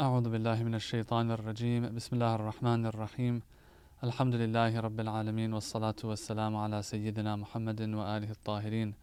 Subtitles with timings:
[0.00, 3.42] أعوذ بالله من الشيطان الرجيم بسم الله الرحمن الرحيم
[4.04, 8.94] الحمد لله رب العالمين والصلاة والسلام على سيدنا محمد وآله الطاهرين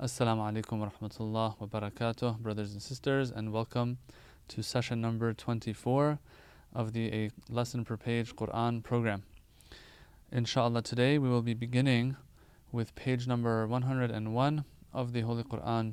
[0.00, 3.98] Assalamu alaikum wa rahmatullah wa barakatuh brothers and sisters and welcome
[4.48, 6.18] to session number 24
[6.74, 9.24] of the A Lesson Per Page Quran program.
[10.32, 12.16] Inshallah today we will be beginning
[12.72, 15.92] with page number 101 of the Holy Quran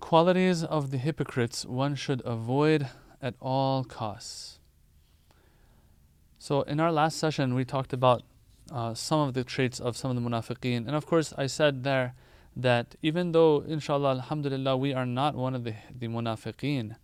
[0.00, 2.88] Qualities of the hypocrites one should avoid
[3.22, 4.58] at all costs.
[6.38, 8.22] So, in our last session, we talked about
[8.72, 10.86] uh, some of the traits of some of the munafiqeen.
[10.86, 12.14] And of course, I said there
[12.56, 16.96] that even though, inshallah, alhamdulillah, we are not one of the, the munafiqeen,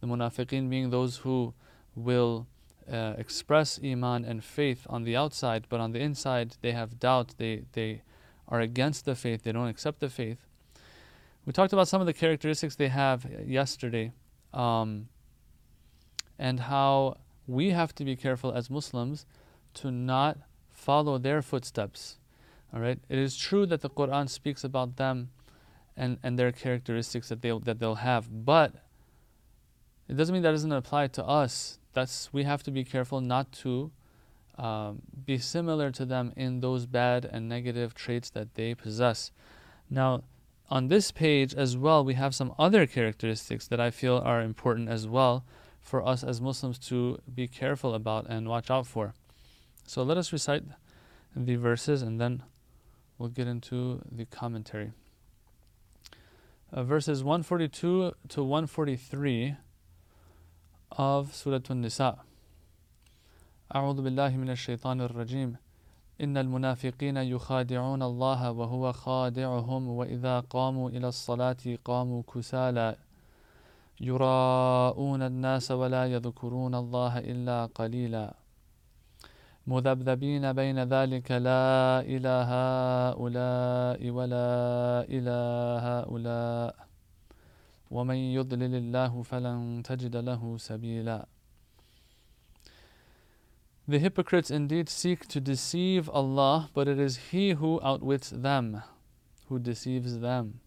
[0.00, 1.54] the munafiqeen being those who
[1.94, 2.46] will
[2.90, 7.34] uh, express iman and faith on the outside, but on the inside they have doubt,
[7.38, 8.02] they, they
[8.48, 10.46] are against the faith, they don't accept the faith.
[11.44, 14.12] We talked about some of the characteristics they have yesterday,
[14.54, 15.08] um,
[16.38, 19.26] and how we have to be careful as Muslims
[19.74, 20.38] to not
[20.70, 22.18] follow their footsteps.
[22.72, 22.98] All right.
[23.08, 25.30] It is true that the Quran speaks about them
[25.96, 28.74] and, and their characteristics that they'll that they'll have, but
[30.08, 31.78] it doesn't mean that doesn't apply to us.
[31.92, 33.90] That's we have to be careful not to
[34.58, 39.32] um, be similar to them in those bad and negative traits that they possess.
[39.90, 40.24] Now,
[40.69, 44.89] on this page as well, we have some other characteristics that I feel are important
[44.89, 45.45] as well
[45.81, 49.13] for us as Muslims to be careful about and watch out for.
[49.85, 50.63] So let us recite
[51.35, 52.43] the verses and then
[53.17, 54.91] we'll get into the commentary.
[56.73, 59.55] Uh, verses 142 to 143
[60.91, 62.19] of Surah An-Nisa.
[63.73, 65.57] أعوذ بالله من الشيطان الرجيم
[66.22, 72.96] إن المنافقين يخادعون الله وهو خادعهم وإذا قاموا إلى الصلاة قاموا كسالى.
[74.00, 78.34] يراءون الناس ولا يذكرون الله إلا قليلا.
[79.66, 84.50] مذبذبين بين ذلك لا إلى هؤلاء ولا
[85.14, 85.38] إلى
[85.82, 86.74] هؤلاء.
[87.90, 91.26] ومن يضلل الله فلن تجد له سبيلا.
[93.86, 98.82] The hypocrites indeed seek to deceive Allah, but it is He who outwits them,
[99.48, 100.60] who deceives them.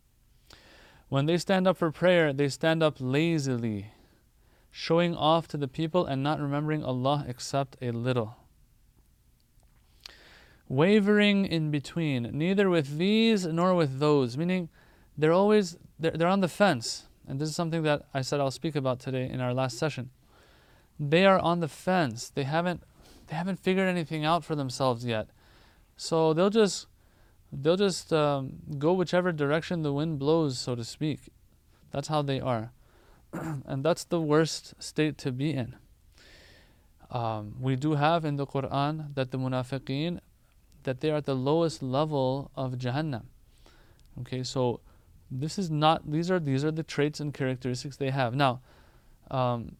[1.07, 3.93] When they stand up for prayer, they stand up lazily,
[4.69, 8.35] showing off to the people and not remembering Allah except a little.
[10.67, 14.67] Wavering in between, neither with these nor with those, meaning
[15.17, 17.05] they're always they're, they're on the fence.
[17.27, 20.09] And this is something that I said I'll speak about today in our last session.
[20.99, 22.29] They are on the fence.
[22.29, 22.83] They haven't
[23.27, 25.27] they haven't figured anything out for themselves yet.
[25.97, 26.87] So they'll just
[27.51, 31.29] they'll just um, go whichever direction the wind blows, so to speak.
[31.91, 32.71] That's how they are,
[33.33, 35.75] and that's the worst state to be in.
[37.11, 40.19] Um, we do have in the Quran that the munafiqeen
[40.83, 43.23] that they are at the lowest level of Jahannam.
[44.21, 44.81] Okay, so
[45.29, 48.35] this is not these are these are the traits and characteristics they have.
[48.35, 48.61] Now,
[49.31, 49.75] um,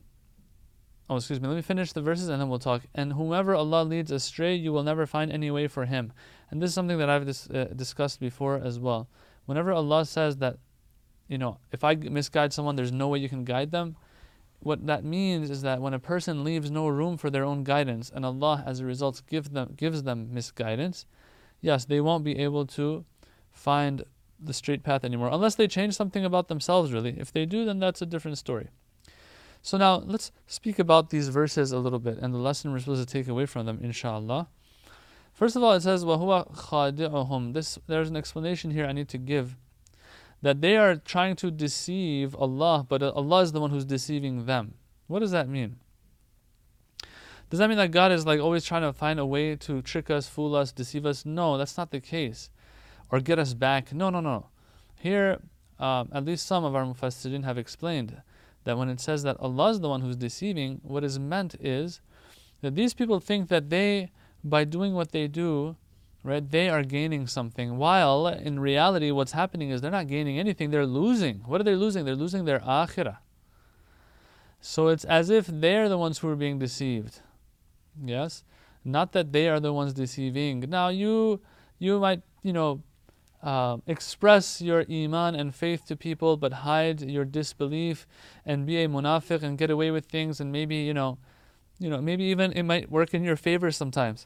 [1.08, 1.48] Oh, excuse me.
[1.48, 2.82] Let me finish the verses and then we'll talk.
[2.96, 6.12] And whomever Allah leads astray, you will never find any way for him.
[6.50, 9.08] And this is something that I've dis- uh, discussed before as well.
[9.46, 10.58] Whenever Allah says that,
[11.28, 13.96] you know, if I misguide someone, there's no way you can guide them.
[14.60, 18.12] What that means is that when a person leaves no room for their own guidance,
[18.14, 21.06] and Allah, as a result, give them gives them misguidance,
[21.62, 23.06] yes, they won't be able to
[23.52, 24.04] find
[24.40, 26.92] the straight path anymore, unless they change something about themselves.
[26.92, 28.70] Really, if they do, then that's a different story.
[29.65, 33.07] So now let's speak about these verses a little bit and the lesson we're supposed
[33.07, 34.49] to take away from them, inshallah.
[35.33, 37.53] First of all, it says, وَهُوَ خَادِعُهُم.
[37.53, 39.57] This, there's an explanation here I need to give.
[40.43, 44.75] That they are trying to deceive Allah, but Allah is the one who's deceiving them.
[45.07, 45.77] What does that mean?
[47.51, 50.09] Does that mean that God is like always trying to find a way to trick
[50.09, 51.27] us, fool us, deceive us?
[51.27, 52.49] No, that's not the case.
[53.11, 53.93] Or get us back.
[53.93, 54.47] No, no, no.
[54.95, 55.41] Here,
[55.79, 58.23] um, at least some of our mufassirin have explained
[58.66, 62.02] that when it says that Allah is the one who's deceiving, what is meant is
[62.62, 64.12] that these people think that they,
[64.44, 65.76] by doing what they do,
[66.24, 70.72] right, they are gaining something, while in reality what's happening is they're not gaining anything,
[70.72, 71.38] they're losing.
[71.46, 72.06] What are they losing?
[72.06, 73.18] They're losing their akhirah.
[74.60, 77.22] So it's as if they're the ones who are being deceived.
[78.04, 78.44] Yes?
[78.84, 80.62] Not that they are the ones deceiving.
[80.62, 81.42] Now you
[81.78, 82.82] you might, you know,
[83.46, 88.08] uh, express your iman and faith to people, but hide your disbelief
[88.44, 91.20] and be a munafiq and get away with things, and maybe you know,
[91.80, 94.26] you know, maybe even it might work in your favor sometimes.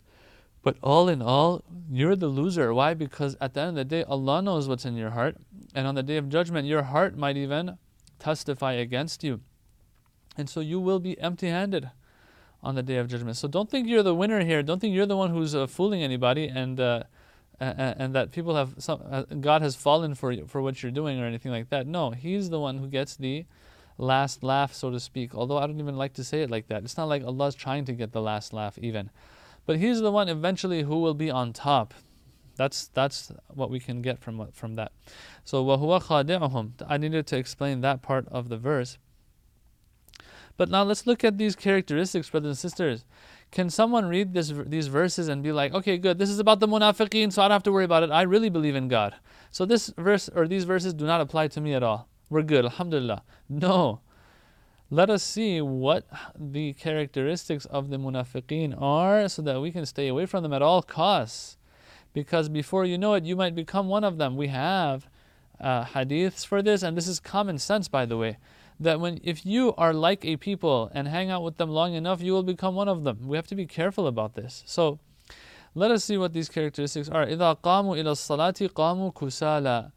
[0.61, 2.73] But all in all, you're the loser.
[2.73, 2.93] Why?
[2.93, 5.35] Because at the end of the day, Allah knows what's in your heart,
[5.75, 7.77] and on the day of judgment, your heart might even
[8.19, 9.41] testify against you.
[10.37, 11.89] And so you will be empty handed
[12.63, 13.35] on the day of judgment.
[13.35, 14.63] So don't think you're the winner here.
[14.63, 17.03] Don't think you're the one who's uh, fooling anybody and, uh,
[17.60, 20.92] and, and that people have some, uh, God has fallen for you for what you're
[20.92, 21.86] doing or anything like that.
[21.86, 23.44] No, He's the one who gets the
[23.98, 25.34] last laugh, so to speak.
[25.34, 26.84] Although I don't even like to say it like that.
[26.84, 29.10] It's not like Allah's trying to get the last laugh even.
[29.66, 31.94] But He's the one eventually who will be on top.
[32.56, 34.92] That's that's what we can get from from that.
[35.44, 38.98] So وَهُوَ خَادِعُهُمْ I needed to explain that part of the verse.
[40.56, 43.04] But now let's look at these characteristics, brothers and sisters.
[43.51, 46.67] Can someone read this, these verses and be like, okay, good, this is about the
[46.67, 48.11] munafiqeen, so I don't have to worry about it.
[48.11, 49.15] I really believe in God.
[49.49, 52.07] So this verse or these verses do not apply to me at all.
[52.29, 53.23] We're good, alhamdulillah.
[53.49, 54.01] No.
[54.91, 56.05] Let us see what
[56.37, 60.61] the characteristics of the munafiqeen are so that we can stay away from them at
[60.61, 61.57] all costs.
[62.13, 64.35] Because before you know it, you might become one of them.
[64.35, 65.07] We have
[65.59, 68.37] uh, hadiths for this, and this is common sense, by the way
[68.80, 72.20] that when if you are like a people and hang out with them long enough,
[72.20, 73.26] you will become one of them.
[73.26, 74.62] We have to be careful about this.
[74.66, 74.98] So
[75.74, 77.26] let us see what these characteristics are.
[77.26, 79.92] إِذَا قَامُوا إِلَى الصَّلَاةِ قَامُوا كُسَالًا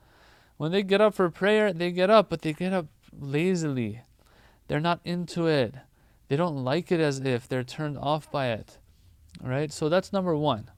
[0.57, 2.87] When they get up for prayer, they get up, but they get up
[3.19, 4.01] lazily.
[4.67, 5.75] They're not into it.
[6.27, 8.79] They don't like it as if they're turned off by it.
[9.41, 9.71] Right?
[9.71, 10.71] So that's number one.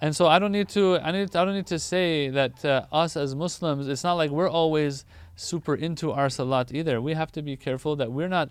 [0.00, 2.86] And so I don't need to I need I don't need to say that uh,
[2.90, 5.04] us as Muslims it's not like we're always
[5.37, 6.99] super into our salat either.
[6.99, 8.49] We have to be careful that we're not,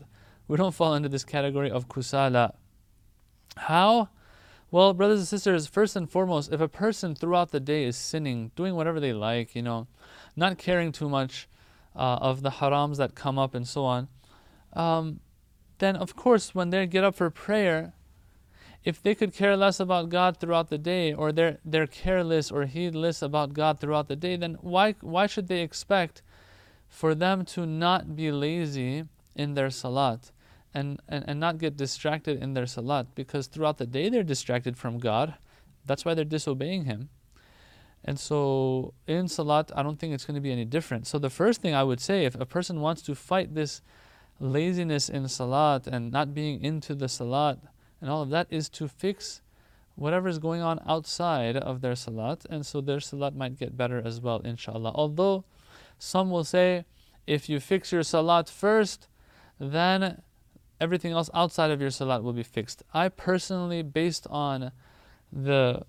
[0.49, 2.55] we don't fall into this category of kusala.
[3.57, 4.09] How?
[4.71, 8.53] Well, brothers and sisters, first and foremost, if a person throughout the day is sinning,
[8.57, 9.89] doing whatever they like, you know,
[10.35, 11.49] not caring too much
[11.95, 14.09] uh, of the harams that come up and so on,
[14.73, 15.21] um,
[15.79, 17.95] then of course, when they get up for prayer,
[18.85, 22.67] if they could care less about God throughout the day, or they're they're careless or
[22.67, 26.23] heedless about God throughout the day, then why why should they expect
[26.97, 29.05] for them to not be lazy
[29.35, 30.33] in their salat
[30.73, 34.79] and, and, and not get distracted in their salat because throughout the day they're distracted
[34.79, 35.35] from God.
[35.85, 37.11] That's why they're disobeying Him.
[38.03, 41.07] And so in salat, I don't think it's going to be any different.
[41.07, 43.83] So the first thing I would say, if a person wants to fight this
[44.41, 47.59] laziness in salat and not being into the salat
[48.01, 49.43] and all of that, is to fix
[49.97, 52.47] whatever is going on outside of their salat.
[52.49, 54.93] And so their salat might get better as well, inshallah.
[54.95, 55.45] Although
[55.99, 56.85] some will say
[57.27, 59.09] if you fix your salat first,
[59.59, 60.23] then
[60.81, 62.83] everything else outside of your salat will be fixed.
[62.93, 64.73] I personally, based on
[65.33, 65.83] the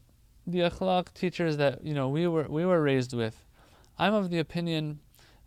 [0.46, 3.46] the akhlaq teachers that you know we were we were raised with,
[3.98, 5.00] I'm of the opinion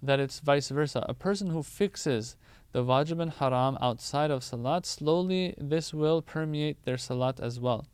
[0.02, 1.04] that it's vice versa.
[1.08, 2.36] A person who fixes
[2.72, 7.86] the wajib and haram outside of salat, slowly this will permeate their salat as well.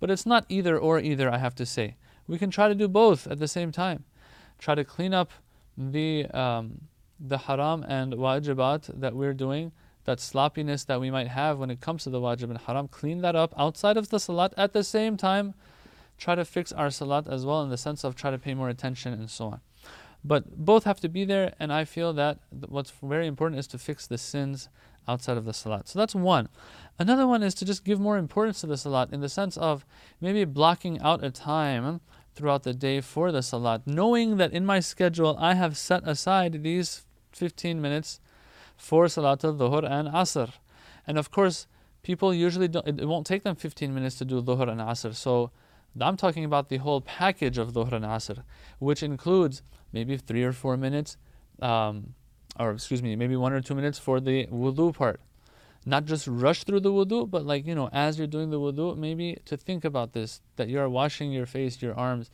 [0.00, 1.96] But it's not either or either, I have to say.
[2.26, 4.04] We can try to do both at the same time.
[4.58, 5.32] Try to clean up
[5.76, 6.82] the um,
[7.18, 9.72] the haram and wajibat that we're doing,
[10.04, 13.20] that sloppiness that we might have when it comes to the wajib and haram, clean
[13.22, 14.52] that up outside of the salat.
[14.56, 15.54] At the same time,
[16.18, 18.68] try to fix our salat as well in the sense of try to pay more
[18.68, 19.60] attention and so on.
[20.24, 22.38] But both have to be there, and I feel that
[22.68, 24.68] what's very important is to fix the sins
[25.08, 25.88] outside of the salat.
[25.88, 26.48] So that's one.
[26.98, 29.84] Another one is to just give more importance to the salat in the sense of
[30.20, 32.00] maybe blocking out a time
[32.34, 36.62] throughout the day for the salat, knowing that in my schedule I have set aside
[36.62, 38.20] these 15 minutes
[38.76, 40.52] for salat al-dhuhr and asr.
[41.06, 41.66] And of course,
[42.02, 45.14] people usually don't, it, won't take them 15 minutes to do dhuhr and asr.
[45.14, 45.50] So
[46.00, 48.42] I'm talking about the whole package of dhuhr and asr,
[48.78, 49.62] which includes
[49.92, 51.16] maybe three or four minutes,
[51.60, 52.14] um,
[52.58, 55.20] or excuse me, maybe one or two minutes for the wudu part
[55.84, 58.96] not just rush through the wudu, but like, you know, as you're doing the wudu,
[58.96, 62.30] maybe to think about this, that you are washing your face, your arms,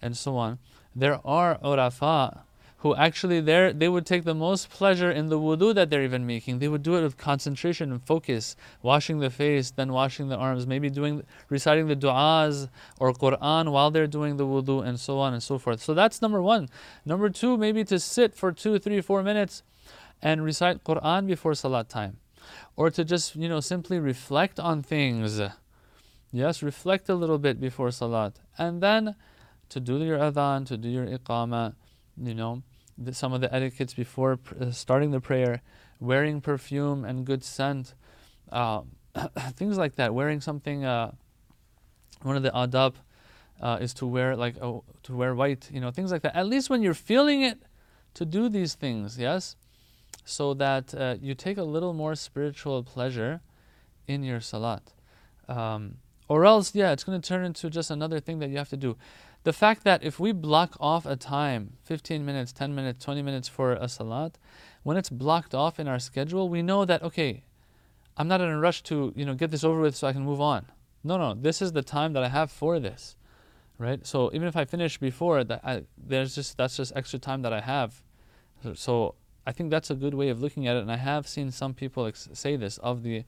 [0.00, 0.58] and so on.
[0.94, 2.40] There are urafa
[2.78, 6.26] who actually there they would take the most pleasure in the wudu that they're even
[6.26, 6.58] making.
[6.58, 10.66] They would do it with concentration and focus, washing the face, then washing the arms,
[10.66, 12.68] maybe doing reciting the du'as
[12.98, 15.80] or Quran while they're doing the wudu and so on and so forth.
[15.80, 16.68] So that's number one.
[17.06, 19.62] Number two, maybe to sit for two, three, four minutes
[20.20, 22.16] and recite Quran before salat time
[22.76, 25.40] or to just, you know, simply reflect on things.
[26.30, 28.40] Yes, reflect a little bit before salat.
[28.56, 29.14] And then
[29.68, 31.74] to do your adhan, to do your iqama,
[32.16, 32.62] you know,
[32.96, 35.60] the, some of the etiquettes before pr- uh, starting the prayer,
[36.00, 37.94] wearing perfume and good scent,
[38.50, 38.82] uh,
[39.54, 40.14] things like that.
[40.14, 41.12] Wearing something, uh,
[42.22, 42.94] one of the adab
[43.60, 46.36] uh, is to wear like oh, to wear white, you know, things like that.
[46.36, 47.58] At least when you're feeling it,
[48.14, 49.56] to do these things, yes
[50.24, 53.40] so that uh, you take a little more spiritual pleasure
[54.06, 54.92] in your salat.
[55.48, 55.96] Um,
[56.28, 58.76] or else, yeah, it's going to turn into just another thing that you have to
[58.76, 58.96] do.
[59.44, 63.48] The fact that if we block off a time, 15 minutes, 10 minutes, 20 minutes
[63.48, 64.38] for a salat,
[64.84, 67.42] when it's blocked off in our schedule, we know that, okay,
[68.16, 70.24] I'm not in a rush to, you know, get this over with so I can
[70.24, 70.66] move on.
[71.02, 73.16] No, no, this is the time that I have for this,
[73.78, 74.06] right?
[74.06, 77.52] So even if I finish before that, I, there's just that's just extra time that
[77.52, 78.02] I have.
[78.62, 79.14] So, so
[79.46, 81.74] I think that's a good way of looking at it, and I have seen some
[81.74, 83.24] people ex- say this of the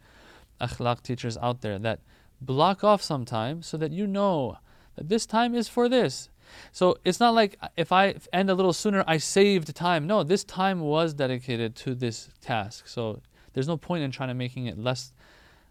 [0.61, 2.01] akhlaq teachers out there that
[2.41, 4.59] block off some time so that you know
[4.97, 6.29] that this time is for this.
[6.73, 10.07] So it's not like if I end a little sooner, I saved time.
[10.07, 12.87] No, this time was dedicated to this task.
[12.87, 13.21] So
[13.53, 15.13] there's no point in trying to making it less,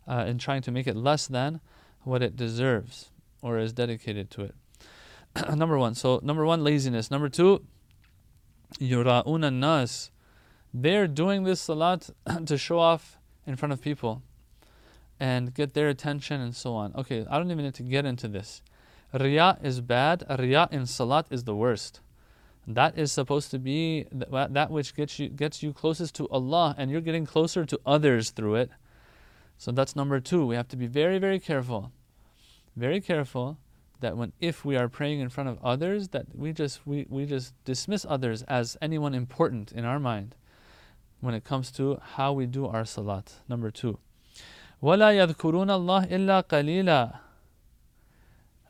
[0.07, 1.61] uh, in trying to make it less than
[2.01, 4.55] what it deserves or is dedicated to it.
[5.55, 5.95] number one.
[5.95, 7.11] So number one, laziness.
[7.11, 7.65] Number two,
[8.79, 10.11] yura'una nas.
[10.73, 12.09] They're doing this salat
[12.45, 14.23] to show off in front of people
[15.19, 16.93] and get their attention and so on.
[16.95, 18.63] Okay, I don't even need to get into this.
[19.13, 20.23] Riya is bad.
[20.39, 22.01] Riya in salat is the worst.
[22.65, 26.89] That is supposed to be that which gets you gets you closest to Allah, and
[26.89, 28.71] you're getting closer to others through it.
[29.57, 30.45] So that's number two.
[30.47, 31.91] We have to be very, very careful,
[32.75, 33.57] very careful
[33.99, 37.25] that when if we are praying in front of others, that we just we, we
[37.25, 40.33] just dismiss others as anyone important in our mind
[41.22, 43.34] when it comes to how we do our salat.
[43.48, 43.98] Number two.
[44.82, 47.18] وَلَا يَذْكُرُونَ اللَّهِ إِلَّا قَلِيلًا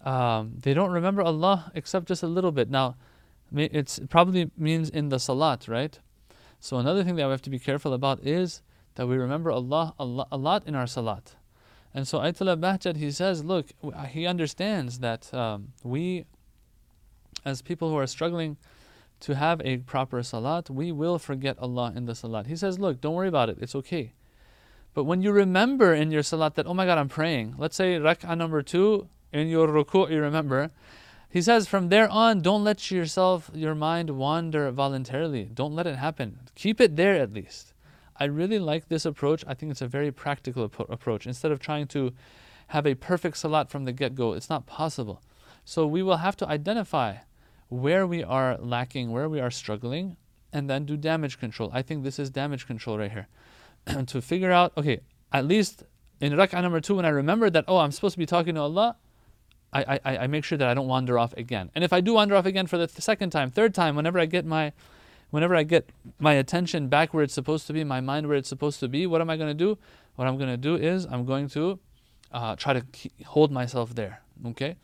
[0.05, 2.71] um, they don't remember Allah except just a little bit.
[2.71, 2.97] Now,
[3.55, 5.99] it probably means in the salat, right?
[6.61, 8.63] So another thing that we have to be careful about is
[8.95, 11.37] that we remember Allah, Allah a lot in our salat.
[11.95, 13.67] And so Ayatollah Bahjat, he says, look,
[14.09, 16.27] he understands that um, we,
[17.45, 18.57] as people who are struggling
[19.24, 22.48] to have a proper salat, we will forget Allah in the salat.
[22.48, 24.14] He says, look, don't worry about it, it's okay.
[24.94, 27.96] But when you remember in your salat that, oh my God, I'm praying, let's say
[27.96, 30.72] rak'ah number two, in your ruku' you remember,
[31.30, 35.46] he says, from there on, don't let yourself, your mind wander voluntarily.
[35.46, 36.40] Don't let it happen.
[36.54, 37.74] Keep it there at least.
[38.20, 39.44] I really like this approach.
[39.48, 41.26] I think it's a very practical ap- approach.
[41.26, 42.14] Instead of trying to
[42.68, 45.24] have a perfect salat from the get go, it's not possible.
[45.66, 47.16] So we will have to identify
[47.74, 50.16] where we are lacking, where we are struggling,
[50.52, 51.72] and then do damage control.
[51.74, 53.28] I think this is damage control right here.
[54.06, 55.02] to figure out, okay,
[55.32, 55.84] at least
[56.22, 58.62] in rak'ah number two, when I remember that, oh, I'm supposed to be talking to
[58.62, 58.96] Allah,
[59.74, 61.72] I, I, I make sure that I don't wander off again.
[61.74, 64.20] And if I do wander off again for the th- second time, third time, whenever
[64.20, 64.72] I get my
[65.32, 65.90] whenever I get
[66.20, 69.08] my attention back where it's supposed to be, my mind where it's supposed to be,
[69.08, 69.80] what am I going to do?
[70.16, 71.80] What I'm going to do is I'm going to
[72.32, 74.22] uh, try to keep, hold myself there.
[74.46, 74.76] Okay?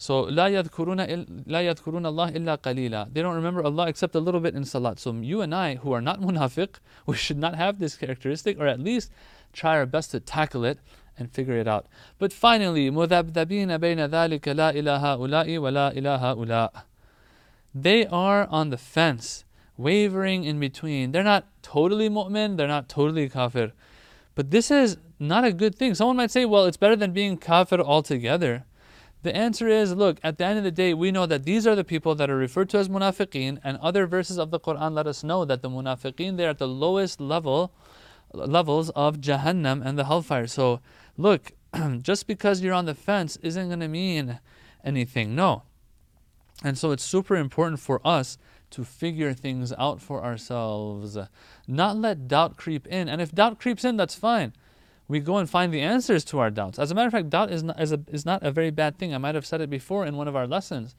[0.00, 3.12] So لا يذكرون لا يذكرون الله إلا قليلا.
[3.12, 4.98] They don't remember Allah except a little bit in salat.
[4.98, 8.66] So you and I, who are not munafiq, we should not have this characteristic, or
[8.66, 9.10] at least
[9.52, 10.78] try our best to tackle it
[11.18, 11.86] and figure it out.
[12.18, 16.82] But finally, مذبذبين بين ذلك لا إلى هؤلاء ولا إلى هؤلاء.
[17.74, 19.44] They are on the fence,
[19.78, 21.12] wavering in between.
[21.12, 23.72] They're not totally mu'min, they're not totally kafir.
[24.34, 25.94] But this is not a good thing.
[25.94, 28.64] Someone might say, well, it's better than being kafir altogether.
[29.23, 31.75] The answer is look, at the end of the day, we know that these are
[31.75, 35.07] the people that are referred to as munafiqeen, and other verses of the Quran let
[35.07, 37.71] us know that the munafiqeen, they're at the lowest level
[38.33, 40.47] levels of Jahannam and the hellfire.
[40.47, 40.79] So
[41.17, 41.51] look,
[42.01, 44.39] just because you're on the fence isn't going to mean
[44.83, 45.35] anything.
[45.35, 45.63] No.
[46.63, 48.37] And so it's super important for us
[48.71, 51.17] to figure things out for ourselves,
[51.67, 53.09] not let doubt creep in.
[53.09, 54.53] And if doubt creeps in, that's fine.
[55.11, 56.79] We go and find the answers to our doubts.
[56.79, 58.97] As a matter of fact, doubt is not, is, a, is not a very bad
[58.97, 59.13] thing.
[59.13, 60.95] I might have said it before in one of our lessons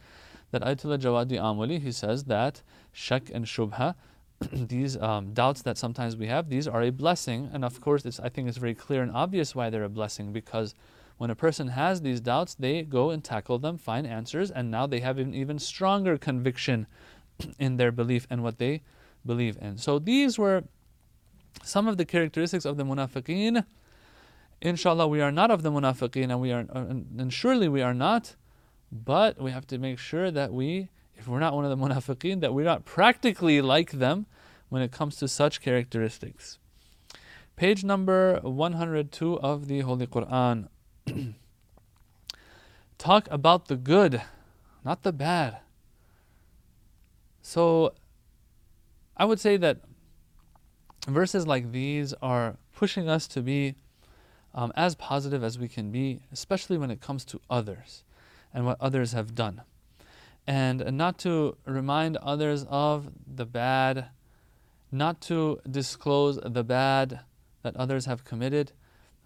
[0.51, 2.61] that Ayatollah Jawadi Amoli, he says that
[2.93, 3.95] shak and shubha,
[4.53, 7.49] these um, doubts that sometimes we have, these are a blessing.
[7.55, 10.75] And of course, I think it's very clear and obvious why they're a blessing because
[11.17, 14.87] when a person has these doubts, they go and tackle them, find answers, and now
[14.87, 16.87] they have an even stronger conviction
[17.59, 18.83] in their belief and what they
[19.25, 19.79] believe in.
[19.79, 20.65] So these were
[21.65, 23.65] some of the characteristics of the munafiqeen.
[24.63, 26.85] Inshallah, we are not of the munafiqeen, and we are, uh,
[27.19, 28.37] and surely we are not.
[28.93, 30.89] But we have to make sure that we
[31.23, 34.27] if we're not one of the munafiqeen, that we're not practically like them
[34.69, 36.59] when it comes to such characteristics.
[37.55, 40.69] Page number 102 of the Holy Quran.
[42.99, 44.23] Talk about the good,
[44.85, 45.59] not the bad.
[47.41, 47.95] So,
[49.17, 49.79] I would say that
[51.07, 53.77] verses like these are pushing us to be
[54.55, 58.05] um, as positive as we can be, especially when it comes to others
[58.53, 59.63] and what others have done
[60.47, 64.07] and not to remind others of the bad,
[64.91, 67.21] not to disclose the bad
[67.63, 68.73] that others have committed,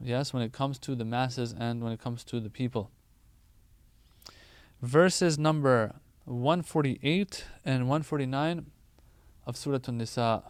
[0.00, 2.90] yes, when it comes to the masses and when it comes to the people.
[4.82, 5.94] Verses number
[6.26, 8.66] 148 and 149
[9.46, 10.42] of Surah An-Nisa.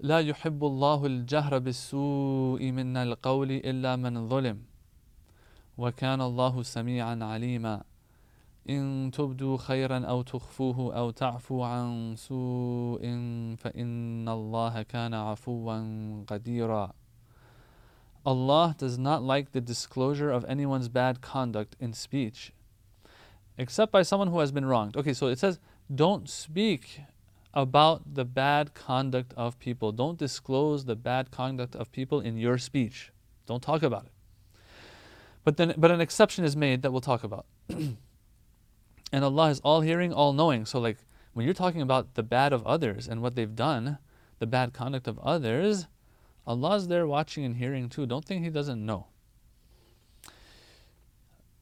[0.00, 4.58] لا يحب الله الجهر بالسوء من القول إلا من ظلم
[5.78, 7.82] وكان الله سميعا عليما
[8.70, 13.02] إن تبدوا خيرا أو تخفوه أو تعفوا عن سوء
[13.58, 16.92] فإن الله كان عفوا قديرا
[18.26, 22.52] Allah does not like the disclosure of anyone's bad conduct in speech,
[23.56, 24.96] except by someone who has been wronged.
[24.96, 25.58] Okay, so it says,
[25.92, 27.00] don't speak
[27.54, 29.92] about the bad conduct of people.
[29.92, 33.10] Don't disclose the bad conduct of people in your speech.
[33.46, 34.12] Don't talk about it.
[35.44, 37.46] But then, but an exception is made that we'll talk about.
[37.68, 37.96] and
[39.12, 40.66] Allah is all hearing, all knowing.
[40.66, 40.98] So, like
[41.32, 43.98] when you're talking about the bad of others and what they've done,
[44.38, 45.86] the bad conduct of others,
[46.46, 48.06] Allah's there watching and hearing too.
[48.06, 49.06] Don't think He doesn't know.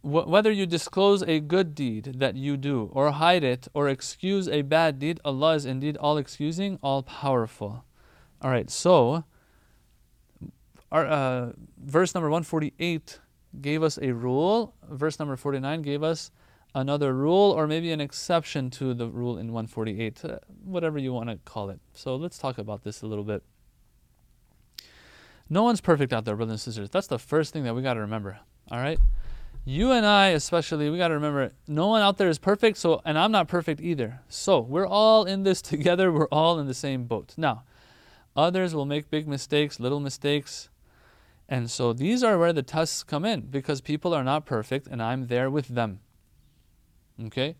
[0.06, 4.62] Whether you disclose a good deed that you do, or hide it, or excuse a
[4.62, 7.84] bad deed, Allah is indeed all excusing, all powerful.
[8.40, 9.24] All right, so
[10.92, 13.18] our, uh, verse number 148
[13.60, 16.30] gave us a rule, verse number 49 gave us
[16.72, 21.30] another rule, or maybe an exception to the rule in 148, uh, whatever you want
[21.30, 21.80] to call it.
[21.94, 23.42] So let's talk about this a little bit.
[25.50, 26.90] No one's perfect out there, brothers and sisters.
[26.90, 28.38] That's the first thing that we got to remember.
[28.70, 29.00] All right?
[29.68, 33.02] You and I, especially, we got to remember no one out there is perfect, so
[33.04, 34.20] and I'm not perfect either.
[34.28, 36.12] So we're all in this together.
[36.12, 37.34] We're all in the same boat.
[37.36, 37.64] Now,
[38.36, 40.68] others will make big mistakes, little mistakes.
[41.48, 45.02] And so these are where the tests come in because people are not perfect and
[45.02, 45.98] I'm there with them.
[47.24, 47.56] Okay?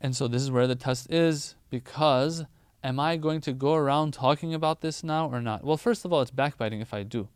[0.00, 2.44] And so this is where the test is because
[2.82, 5.62] am I going to go around talking about this now or not?
[5.62, 7.28] Well, first of all, it's backbiting if I do.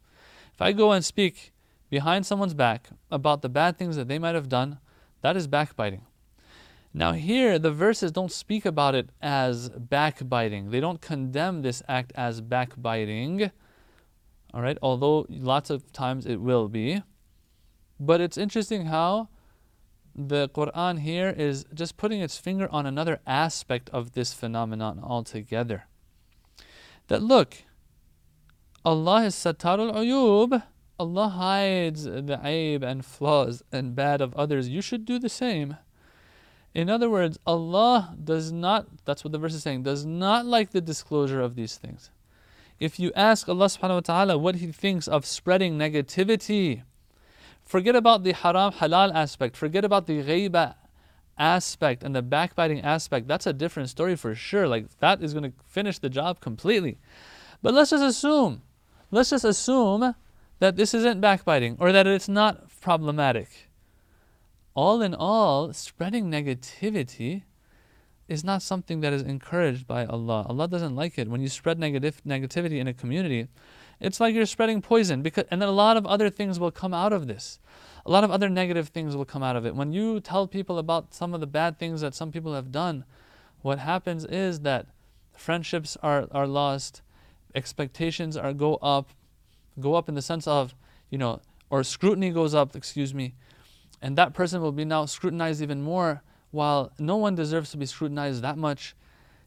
[0.52, 1.52] If I go and speak
[1.90, 4.78] behind someone's back about the bad things that they might have done,
[5.20, 6.06] that is backbiting.
[6.92, 10.70] Now, here, the verses don't speak about it as backbiting.
[10.70, 13.50] They don't condemn this act as backbiting.
[14.52, 17.02] All right, although lots of times it will be.
[18.00, 19.28] But it's interesting how
[20.14, 25.86] the Quran here is just putting its finger on another aspect of this phenomenon altogether.
[27.06, 27.58] That look,
[28.84, 30.62] Allah is Satarul Uyub.
[31.00, 34.68] Allah hides the aib and flaws and bad of others.
[34.68, 35.76] You should do the same.
[36.74, 40.70] In other words, Allah does not, that's what the verse is saying, does not like
[40.70, 42.10] the disclosure of these things.
[42.78, 46.82] If you ask Allah subhanahu wa ta'ala what He thinks of spreading negativity,
[47.70, 49.56] Forget about the haram halal aspect.
[49.56, 50.74] Forget about the ghaiba
[51.38, 53.28] aspect and the backbiting aspect.
[53.28, 54.66] That's a different story for sure.
[54.66, 56.98] Like that is going to finish the job completely.
[57.62, 58.62] But let's just assume,
[59.12, 60.16] let's just assume
[60.60, 63.68] that this isn't backbiting or that it's not problematic.
[64.74, 67.42] All in all, spreading negativity
[68.28, 70.46] is not something that is encouraged by Allah.
[70.48, 71.28] Allah doesn't like it.
[71.28, 73.48] When you spread negative negativity in a community,
[73.98, 76.94] it's like you're spreading poison because and then a lot of other things will come
[76.94, 77.58] out of this.
[78.06, 79.74] A lot of other negative things will come out of it.
[79.74, 83.04] When you tell people about some of the bad things that some people have done,
[83.62, 84.86] what happens is that
[85.34, 87.02] friendships are, are lost,
[87.54, 89.10] expectations are go up,
[89.80, 90.74] go up in the sense of,
[91.10, 91.40] you know,
[91.70, 93.34] or scrutiny goes up, excuse me,
[94.02, 97.86] and that person will be now scrutinized even more while no one deserves to be
[97.86, 98.94] scrutinized that much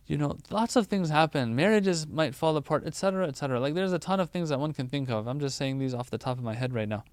[0.05, 1.55] you know, lots of things happen.
[1.55, 3.59] Marriages might fall apart, etc., etc.
[3.59, 5.27] Like there's a ton of things that one can think of.
[5.27, 7.03] I'm just saying these off the top of my head right now.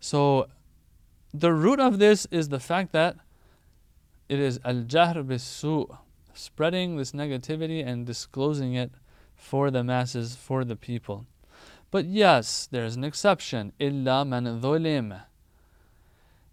[0.00, 0.48] So,
[1.34, 3.16] the root of this is the fact that
[4.28, 5.96] it is al jahr bisu,
[6.34, 8.92] spreading this negativity and disclosing it
[9.36, 11.26] for the masses, for the people.
[11.90, 13.72] But yes, there's an exception.
[13.78, 15.22] Illa man dhulim.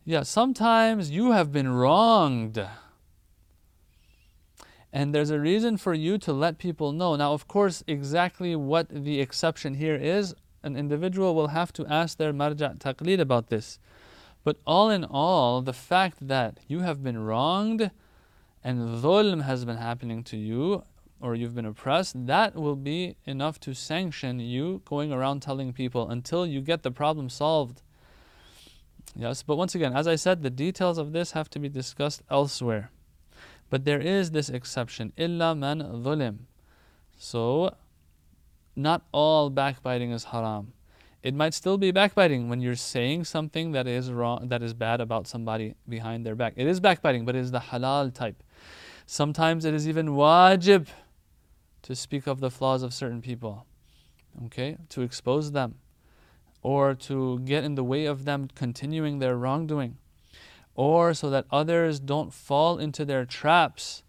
[0.06, 2.63] Yeah, sometimes you have been wronged
[4.93, 7.15] and there's a reason for you to let people know.
[7.15, 12.19] Now, of course, exactly what the exception here is, an individual will have to ask
[12.19, 13.80] their marja' taqlid about this.
[14.43, 17.89] But all in all, the fact that you have been wronged
[18.63, 20.84] and dhulm has been happening to you,
[21.23, 26.09] or you've been oppressed, that will be enough to sanction you going around telling people
[26.09, 27.81] until you get the problem solved.
[29.15, 32.23] Yes, but once again, as I said, the details of this have to be discussed
[32.29, 32.91] elsewhere.
[33.69, 36.39] But there is this exception, illa man dhulim.
[37.17, 37.73] So,
[38.75, 40.73] not all backbiting is haram.
[41.21, 44.99] It might still be backbiting when you're saying something that is wrong, that is bad
[44.99, 46.53] about somebody behind their back.
[46.57, 48.43] It is backbiting, but it is the halal type.
[49.05, 50.88] Sometimes it is even wajib
[51.84, 53.65] to speak of the flaws of certain people,
[54.46, 55.76] okay, to expose them,
[56.62, 59.98] or to get in the way of them continuing their wrongdoing
[60.76, 64.04] or so that others don't fall into their traps.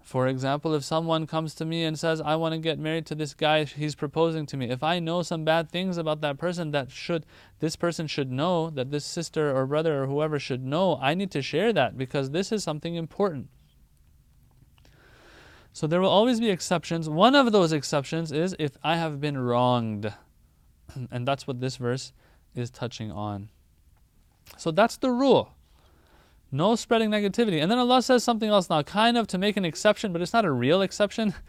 [0.00, 3.14] For example, if someone comes to me and says, I want to get married to
[3.14, 4.68] this guy, he's proposing to me.
[4.68, 7.24] If I know some bad things about that person that should
[7.60, 11.30] this person should know, that this sister or brother or whoever should know, I need
[11.30, 13.48] to share that because this is something important.
[15.74, 17.08] So there will always be exceptions.
[17.08, 20.14] One of those exceptions is if I have been wronged.
[21.10, 22.12] And that's what this verse
[22.54, 23.48] is touching on.
[24.56, 25.50] So that's the rule.
[26.52, 27.60] No spreading negativity.
[27.60, 30.32] And then Allah says something else now, kind of to make an exception, but it's
[30.32, 31.34] not a real exception.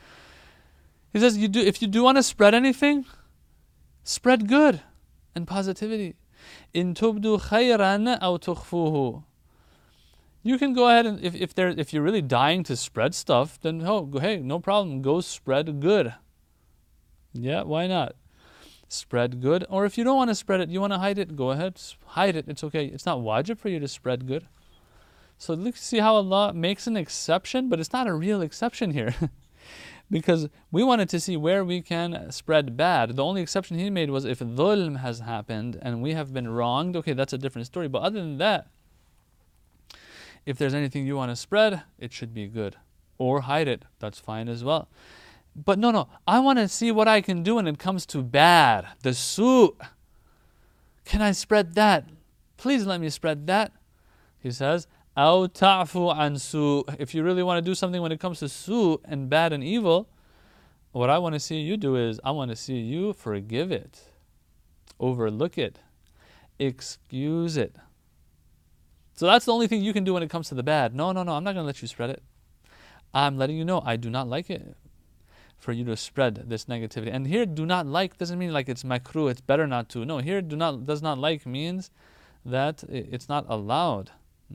[1.13, 3.05] He says, you do, if you do want to spread anything,
[4.03, 4.81] spread good
[5.33, 6.15] and positivity.
[6.73, 9.23] In tubdu khayran aw tukhfuhu.
[10.47, 13.59] You can go ahead and if, if there if you're really dying to spread stuff,
[13.59, 15.01] then oh hey, no problem.
[15.01, 16.13] Go spread good.
[17.33, 18.15] Yeah, why not?
[18.87, 19.65] Spread good.
[19.71, 21.81] Or if you don't want to spread it, you want to hide it, go ahead.
[22.05, 22.45] Hide it.
[22.47, 22.85] It's okay.
[22.85, 24.47] It's not wajib for you to spread good.
[25.39, 29.15] So look, see how Allah makes an exception, but it's not a real exception here.
[30.11, 33.15] because we wanted to see where we can spread bad.
[33.15, 36.95] The only exception he made was if dhulm has happened and we have been wronged,
[36.97, 37.87] okay, that's a different story.
[37.87, 38.67] But other than that,
[40.45, 42.75] if there's anything you want to spread, it should be good.
[43.17, 44.87] Or hide it, that's fine as well.
[45.55, 48.21] But no, no, I want to see what I can do when it comes to
[48.21, 49.75] bad, the su.
[51.05, 52.05] Can I spread that?
[52.57, 53.71] Please let me spread that.
[54.37, 56.83] He says, Aw ta'fu an su.
[56.99, 59.63] If you really want to do something when it comes to su and bad and
[59.63, 60.09] evil,
[60.91, 64.01] what I want to see you do is I want to see you forgive it,
[64.99, 65.79] overlook it,
[66.59, 67.75] excuse it.
[69.15, 70.93] So that's the only thing you can do when it comes to the bad.
[70.93, 72.21] No, no, no, I'm not going to let you spread it.
[73.13, 74.75] I'm letting you know I do not like it
[75.57, 77.13] for you to spread this negativity.
[77.13, 80.05] And here, do not like doesn't mean like it's makruh, it's better not to.
[80.05, 81.91] No, here, do not does not like means
[82.45, 84.11] that it's not allowed.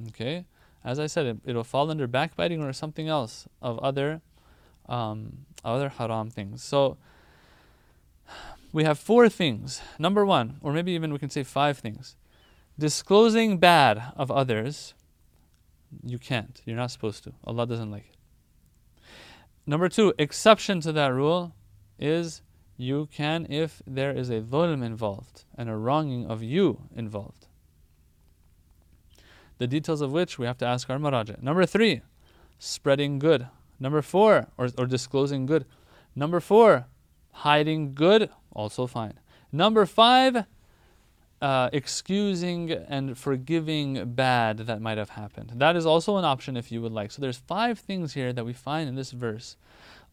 [0.08, 0.44] Okay,
[0.84, 4.20] as I said, it, will fall under backbiting or something else of other,
[4.88, 6.62] um, other haram things.
[6.62, 6.98] So
[8.72, 9.80] we have four things.
[9.98, 12.14] Number one, or maybe even we can say five things.
[12.80, 14.94] Disclosing bad of others,
[16.02, 16.60] you can't.
[16.64, 17.32] You're not supposed to.
[17.44, 19.02] Allah doesn't like it.
[19.66, 21.54] Number two, exception to that rule
[21.98, 22.42] is
[22.76, 27.46] you can if there is a dhulm involved and a wronging of you involved
[29.60, 31.40] the details of which we have to ask our maraja.
[31.42, 32.00] Number three,
[32.58, 33.46] spreading good.
[33.78, 35.66] Number four, or, or disclosing good.
[36.16, 36.86] Number four,
[37.30, 39.20] hiding good, also fine.
[39.52, 40.46] Number five,
[41.40, 45.52] uh, excusing and forgiving bad that might have happened.
[45.56, 47.10] That is also an option if you would like.
[47.10, 49.56] So there's five things here that we find in this verse.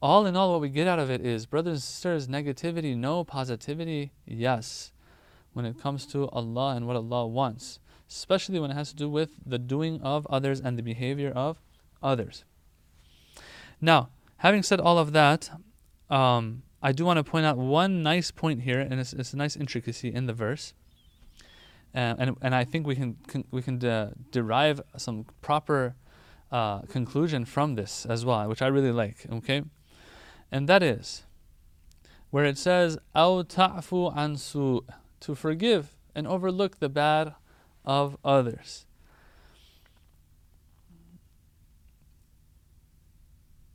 [0.02, 3.24] All in all, what we get out of it is, brothers and sisters, negativity, no,
[3.24, 4.92] positivity, yes,
[5.54, 9.10] when it comes to Allah and what Allah wants especially when it has to do
[9.10, 11.62] with the doing of others and the behavior of
[12.02, 12.44] others.
[13.82, 15.50] Now, having said all of that,
[16.10, 19.38] um, I do want to point out one nice point here, and it's, it's a
[19.38, 20.74] nice intricacy in the verse.
[21.98, 25.96] Uh, and, and I think we can, can we can de- derive some proper
[26.52, 29.26] uh, conclusion from this as well, which I really like.
[29.32, 29.64] Okay,
[30.52, 31.24] and that is
[32.30, 34.82] where it says "au ta'fu ansu"
[35.22, 37.34] to forgive and overlook the bad
[37.84, 38.86] of others.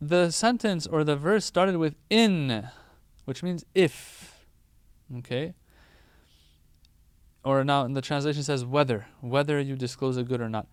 [0.00, 2.68] The sentence or the verse started with in,
[3.24, 4.46] which means if.
[5.18, 5.54] Okay?
[7.44, 10.66] Or now in the translation says whether, whether you disclose a good or not.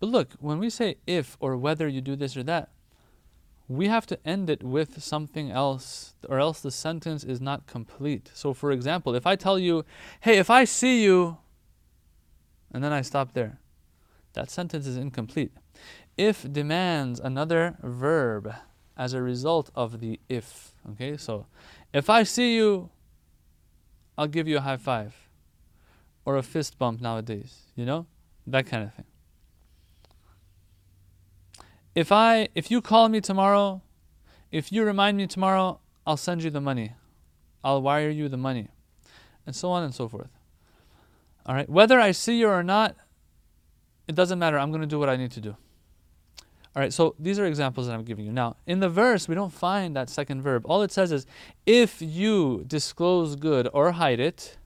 [0.00, 2.70] But look, when we say if or whether you do this or that,
[3.68, 8.30] we have to end it with something else, or else the sentence is not complete.
[8.32, 9.84] So, for example, if I tell you,
[10.20, 11.38] hey, if I see you
[12.72, 13.58] and then I stop there.
[14.34, 15.52] That sentence is incomplete.
[16.16, 18.54] If demands another verb
[18.96, 20.74] as a result of the if.
[20.90, 21.46] Okay, so
[21.92, 22.90] if I see you,
[24.18, 25.25] I'll give you a high five
[26.26, 28.06] or a fist bump nowadays, you know?
[28.46, 29.06] That kind of thing.
[31.94, 33.80] If I if you call me tomorrow,
[34.52, 36.92] if you remind me tomorrow, I'll send you the money.
[37.64, 38.68] I'll wire you the money.
[39.46, 40.28] And so on and so forth.
[41.46, 42.96] All right, whether I see you or not,
[44.08, 44.58] it doesn't matter.
[44.58, 45.56] I'm going to do what I need to do.
[46.74, 48.32] All right, so these are examples that I'm giving you.
[48.32, 50.66] Now, in the verse, we don't find that second verb.
[50.66, 51.24] All it says is,
[51.64, 54.58] if you disclose good or hide it,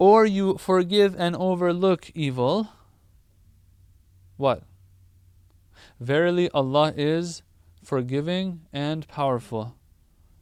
[0.00, 2.70] or you forgive and overlook evil,
[4.36, 4.64] what?
[6.00, 7.42] Verily, Allah is
[7.84, 9.76] forgiving and powerful.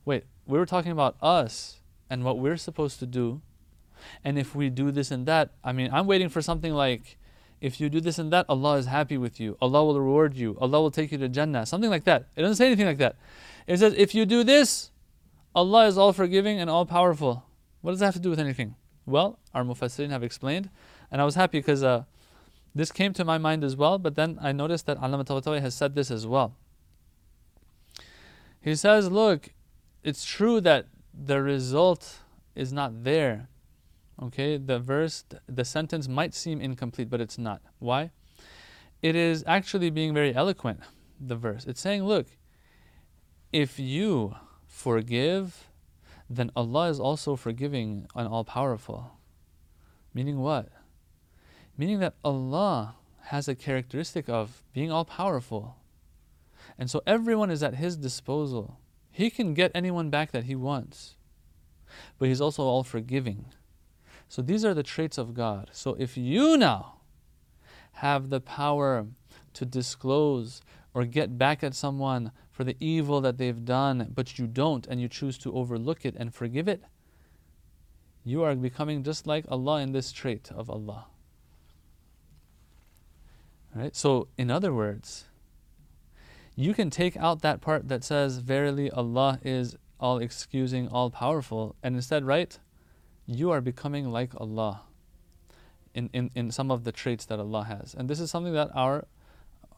[0.04, 3.42] Wait, we were talking about us and what we're supposed to do
[4.24, 7.18] and if we do this and that, I mean, I'm waiting for something like,
[7.60, 9.56] if you do this and that, Allah is happy with you.
[9.60, 10.56] Allah will reward you.
[10.60, 11.66] Allah will take you to Jannah.
[11.66, 12.26] Something like that.
[12.36, 13.16] It doesn't say anything like that.
[13.66, 14.90] It says, if you do this,
[15.54, 17.44] Allah is all forgiving and all powerful.
[17.80, 18.76] What does that have to do with anything?
[19.08, 20.68] Well, our Mufassirin have explained,
[21.10, 22.04] and I was happy because uh,
[22.74, 25.74] this came to my mind as well, but then I noticed that Allama Tabatabai has
[25.74, 26.54] said this as well.
[28.60, 29.48] He says, look,
[30.04, 32.18] it's true that the result
[32.54, 33.48] is not there.
[34.22, 37.62] Okay, the verse, the sentence might seem incomplete, but it's not.
[37.78, 38.10] Why?
[39.00, 40.80] It is actually being very eloquent,
[41.18, 41.64] the verse.
[41.64, 42.26] It's saying, look,
[43.52, 44.34] if you
[44.66, 45.67] forgive,
[46.30, 49.12] then Allah is also forgiving and all powerful.
[50.12, 50.68] Meaning what?
[51.76, 55.76] Meaning that Allah has a characteristic of being all powerful.
[56.78, 58.78] And so everyone is at His disposal.
[59.10, 61.16] He can get anyone back that He wants.
[62.18, 63.46] But He's also all forgiving.
[64.28, 65.70] So these are the traits of God.
[65.72, 66.96] So if you now
[67.92, 69.06] have the power
[69.54, 70.60] to disclose
[70.92, 75.00] or get back at someone for the evil that they've done, but you don't and
[75.00, 76.82] you choose to overlook it and forgive it,
[78.24, 81.06] you are becoming just like Allah in this trait of Allah.
[83.72, 83.94] Right?
[83.94, 85.26] So, in other words,
[86.56, 91.76] you can take out that part that says, Verily Allah is all excusing, all powerful,
[91.80, 92.58] and instead write,
[93.24, 94.80] You are becoming like Allah
[95.94, 97.94] in, in, in some of the traits that Allah has.
[97.94, 99.06] And this is something that our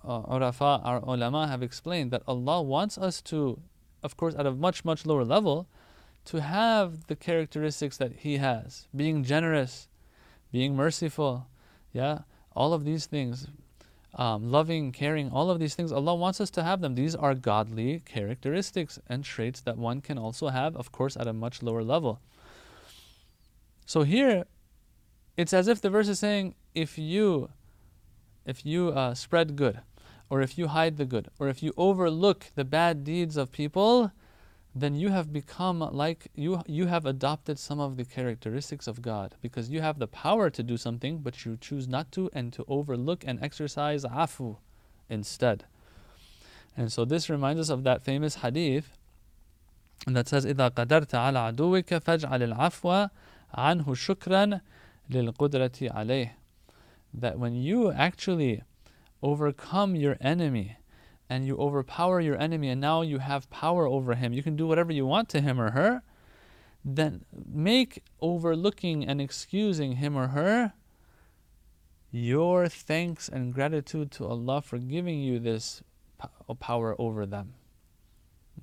[0.04, 3.60] uh, urafa, our ulama have explained that Allah wants us to,
[4.02, 5.68] of course, at a much, much lower level,
[6.26, 9.88] to have the characteristics that He has being generous,
[10.52, 11.46] being merciful,
[11.92, 12.20] yeah,
[12.54, 13.48] all of these things,
[14.14, 16.94] um, loving, caring, all of these things, Allah wants us to have them.
[16.94, 21.32] These are godly characteristics and traits that one can also have, of course, at a
[21.32, 22.20] much lower level.
[23.86, 24.44] So here,
[25.36, 27.50] it's as if the verse is saying, if you,
[28.44, 29.80] if you uh, spread good,
[30.29, 34.11] or if you hide the good, or if you overlook the bad deeds of people,
[34.75, 39.35] then you have become like you you have adopted some of the characteristics of God
[39.41, 42.65] because you have the power to do something but you choose not to and to
[42.67, 44.57] overlook and exercise afu
[45.09, 45.63] instead.
[46.75, 48.97] And so this reminds us of that famous hadith
[50.07, 53.07] that says إذا قدرت على عدوك فاجعل العفو
[53.53, 54.59] عنه شكرا
[55.09, 56.35] للقدرة عليه
[57.13, 58.61] that when you actually
[59.22, 60.76] overcome your enemy
[61.28, 64.66] and you overpower your enemy and now you have power over him, you can do
[64.66, 66.02] whatever you want to him or her,
[66.84, 70.72] then make overlooking and excusing him or her
[72.10, 75.82] your thanks and gratitude to Allah for giving you this
[76.20, 77.54] uh, power over them.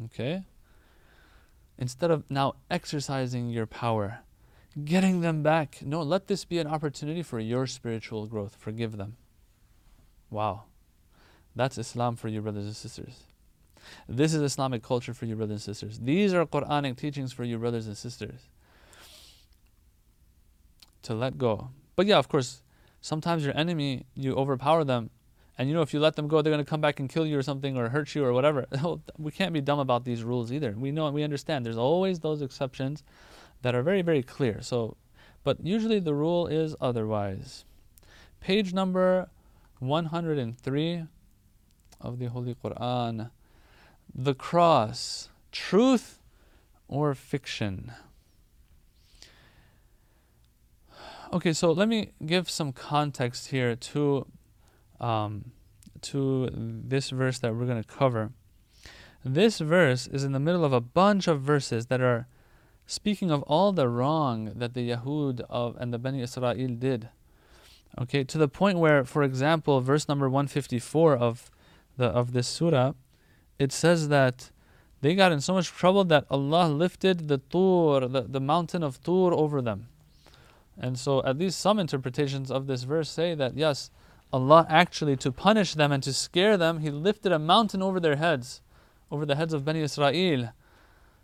[0.06, 0.44] Okay?
[1.78, 4.20] Instead of now exercising your power,
[4.84, 8.56] getting them back, no, let this be an opportunity for your spiritual growth.
[8.60, 9.16] Forgive them.
[10.30, 10.64] Wow.
[11.56, 13.24] That's Islam for you, brothers and sisters.
[14.08, 16.00] This is Islamic culture for you, brothers and sisters.
[16.00, 18.50] These are Quranic teachings for you, brothers and sisters.
[21.04, 21.70] To let go.
[21.96, 22.62] But yeah, of course,
[23.02, 25.10] sometimes your enemy, you overpower them,
[25.58, 27.26] and you know if you let them go, they're going to come back and kill
[27.26, 28.68] you or something or hurt you or whatever.
[29.18, 30.76] we can't be dumb about these rules either.
[30.78, 31.66] We know and we understand.
[31.66, 33.04] There's always those exceptions
[33.64, 34.62] that are very, very clear.
[34.62, 34.98] So,
[35.44, 37.66] but usually the rule is otherwise.
[38.40, 39.30] Page number
[39.80, 41.04] 103
[42.02, 43.32] of the Holy Quran.
[44.14, 46.20] The cross, truth
[46.88, 47.92] or fiction?
[51.34, 54.26] Okay, so let me give some context here to
[55.00, 55.52] um,
[56.02, 58.32] to this verse that we're going to cover.
[59.26, 62.28] This verse is in the middle of a bunch of verses that are
[62.86, 67.10] speaking of all the wrong that the Yahud of and the Bani Israel did.
[68.00, 71.52] Okay, to the point where, for example, verse number 154 of
[71.98, 72.94] the of this surah,
[73.58, 74.52] it says that
[75.02, 79.02] they got in so much trouble that Allah lifted the Tur, the, the mountain of
[79.04, 79.88] Tur over them.
[80.78, 83.90] And so at least some interpretations of this verse say that yes,
[84.32, 88.18] Allah actually to punish them and to scare them, He lifted a mountain over their
[88.18, 88.62] heads,
[89.12, 90.50] over the heads of Bani Israel,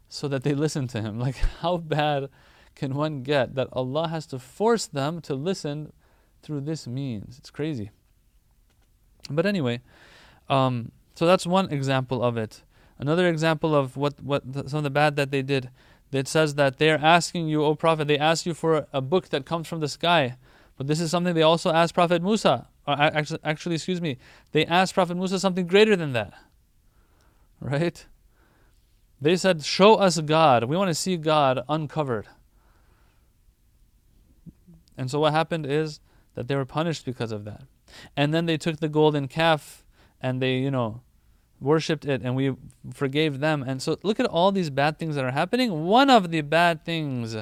[0.07, 1.19] so that they listen to Him.
[1.23, 2.29] Like how bad
[2.75, 5.93] can one get that Allah has to force them to listen
[6.43, 7.37] through this means.
[7.39, 7.91] It's crazy.
[9.29, 9.81] But anyway,
[10.49, 12.63] um, so that's one example of it.
[12.99, 15.69] Another example of what, what the, some of the bad that they did.
[16.11, 19.29] It says that they are asking you, O Prophet, they ask you for a book
[19.29, 20.37] that comes from the sky.
[20.77, 22.67] But this is something they also asked Prophet Musa.
[22.85, 24.17] Or actually, actually, excuse me,
[24.51, 26.33] they asked Prophet Musa something greater than that.
[27.59, 28.05] Right?
[29.19, 30.65] They said, Show us God.
[30.65, 32.27] We want to see God uncovered.
[34.97, 35.99] And so what happened is
[36.35, 37.63] that they were punished because of that.
[38.15, 39.83] And then they took the golden calf
[40.21, 41.01] and they, you know,
[41.59, 42.55] worshipped it and we
[42.93, 43.63] forgave them.
[43.63, 45.85] And so look at all these bad things that are happening.
[45.85, 47.35] One of the bad things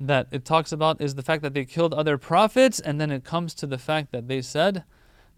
[0.00, 3.22] that it talks about is the fact that they killed other prophets, and then it
[3.24, 4.84] comes to the fact that they said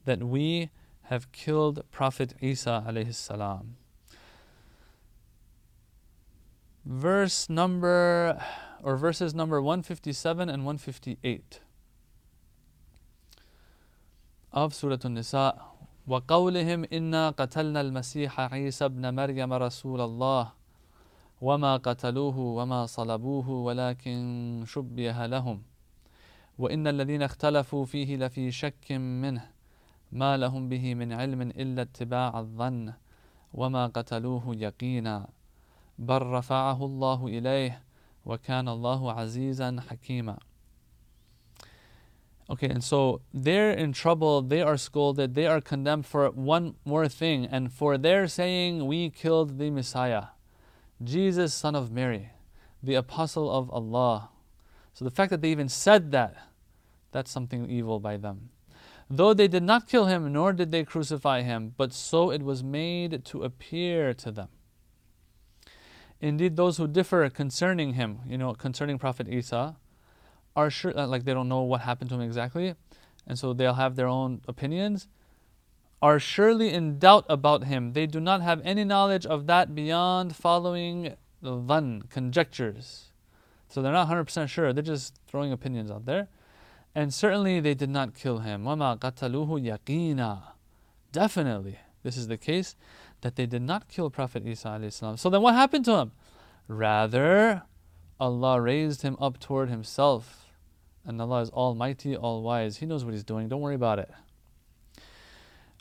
[0.06, 0.70] that we
[1.02, 3.76] have killed Prophet Isa alayhi salam.
[6.84, 8.42] Verse number
[8.82, 11.60] or verses number 157 and 158
[14.52, 20.52] of Surah An-Nisa وقولهم إنا قتلنا المسيح عيسى ابن مريم رسول الله
[21.40, 25.62] وما قتلوه وما صلبوه ولكن شبه لهم.
[26.58, 29.50] وإن الذين اختلفوا فيه لفي شك منه
[30.12, 32.92] ما لهم به من علم إلا اتباع الظن
[33.54, 35.28] وما قتلوه يقينا.
[35.98, 37.82] بل رفعه الله إليه
[38.26, 40.38] وكان الله عزيزا حكيما.
[42.48, 47.08] Okay, and so they're in trouble, they are scolded, they are condemned for one more
[47.08, 50.26] thing, and for their saying, We killed the Messiah.
[51.02, 52.30] Jesus, son of Mary,
[52.82, 54.30] the apostle of Allah.
[54.92, 56.36] So the fact that they even said that,
[57.10, 58.50] that's something evil by them.
[59.10, 62.64] Though they did not kill him, nor did they crucify him, but so it was
[62.64, 64.48] made to appear to them.
[66.20, 69.76] Indeed, those who differ concerning him, you know, concerning Prophet Isa,
[70.55, 72.75] are sure, uh, like they don't know what happened to him exactly,
[73.27, 75.07] and so they'll have their own opinions
[76.01, 77.93] are surely in doubt about him.
[77.93, 83.11] They do not have any knowledge of that beyond following the dhan, conjectures.
[83.69, 86.27] So they're not 100% sure, they're just throwing opinions out there.
[86.93, 88.63] And certainly they did not kill him.
[88.63, 90.41] وَمَا قَتَلُوهُ يَقِينًا
[91.11, 92.75] Definitely, this is the case,
[93.21, 96.11] that they did not kill Prophet Isa So then what happened to him?
[96.67, 97.63] Rather,
[98.19, 100.44] Allah raised him up toward himself.
[101.06, 102.78] and Allah is almighty, all wise.
[102.78, 103.48] He knows what he's doing.
[103.48, 104.10] Don't worry about it.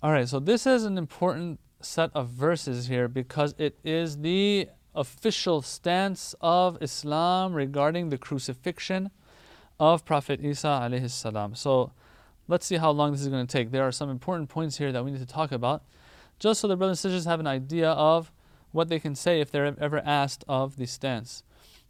[0.04, 4.70] All right, so this is an important set of verses here because it is the
[4.94, 9.10] official stance of Islam regarding the crucifixion
[9.80, 11.56] of Prophet Isa alayhi salam.
[11.56, 11.92] So
[12.48, 13.72] let's see how long this is going to take.
[13.72, 15.84] There are some important points here that we need to talk about,
[16.40, 18.32] just so the brothers and sisters have an idea of
[18.72, 21.44] what they can say if they're ever asked of the stance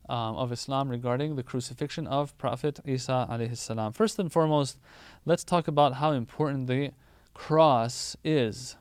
[0.09, 3.93] um, of Islam regarding the crucifixion of Prophet Isa alayhi salam.
[3.93, 4.77] First and foremost,
[5.25, 6.91] let's talk about how important the
[7.33, 8.75] cross is.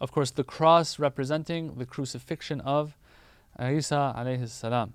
[0.00, 2.96] Of course, the cross representing the crucifixion of
[3.58, 4.94] Isa alayhi salam.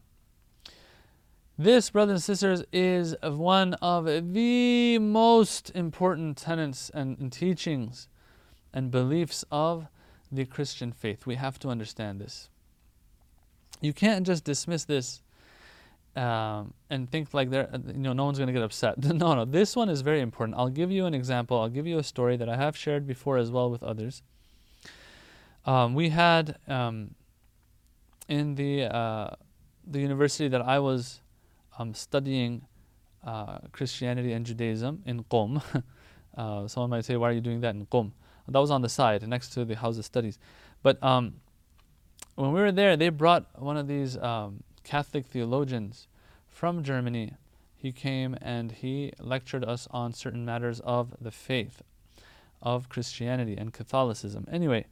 [1.58, 8.10] This, brothers and sisters, is one of the most important tenets and, and teachings
[8.74, 9.88] and beliefs of
[10.30, 11.26] the Christian faith.
[11.26, 12.50] We have to understand this.
[13.80, 15.22] You can't just dismiss this
[16.16, 18.98] um, and think like there, you know, no one's going to get upset.
[19.04, 20.58] no, no, this one is very important.
[20.58, 21.60] I'll give you an example.
[21.60, 24.22] I'll give you a story that I have shared before as well with others.
[25.66, 27.16] Um, we had um,
[28.30, 29.36] in the uh,
[29.86, 31.22] the university that I was
[31.78, 32.66] um, studying
[33.26, 35.62] uh, Christianity and Judaism in Qom.
[36.38, 38.12] uh, someone might say, "Why are you doing that in Qom?"
[38.48, 40.38] That was on the side next to the House of Studies.
[40.84, 41.42] But um,
[42.36, 46.08] when we were there, they brought one of these um, Catholic theologians
[46.48, 47.34] from Germany.
[47.76, 51.82] He came and he lectured us on certain matters of the faith,
[52.62, 54.48] of Christianity and Catholicism.
[54.50, 54.86] Anyway,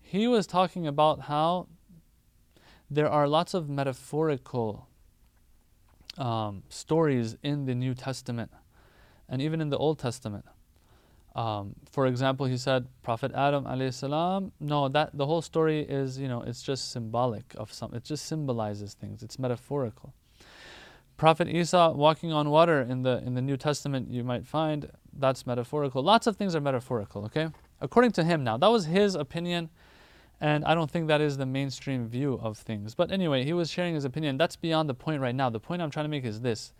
[0.00, 1.66] he was talking about how
[2.88, 4.88] there are lots of metaphorical
[6.18, 8.50] um, stories in the New Testament
[9.28, 10.44] and even in the Old Testament.
[11.34, 14.52] Um, for example, he said Prophet Adam alayhi salam.
[14.58, 17.94] No, that the whole story is you know it's just symbolic of some.
[17.94, 19.22] It just symbolizes things.
[19.22, 20.12] It's metaphorical.
[21.16, 25.46] Prophet Isa walking on water in the in the New Testament, you might find that's
[25.46, 26.02] metaphorical.
[26.02, 27.24] Lots of things are metaphorical.
[27.26, 27.48] Okay,
[27.80, 29.70] according to him now, that was his opinion,
[30.40, 32.94] and I don't think that is the mainstream view of things.
[32.96, 34.36] But anyway, he was sharing his opinion.
[34.36, 35.50] That's beyond the point right now.
[35.50, 36.72] The point I'm trying to make is this: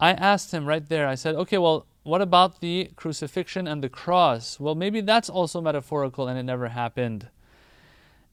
[0.00, 1.06] I asked him right there.
[1.06, 4.58] I said, okay, well, what about the crucifixion and the cross?
[4.58, 7.28] Well, maybe that's also metaphorical and it never happened.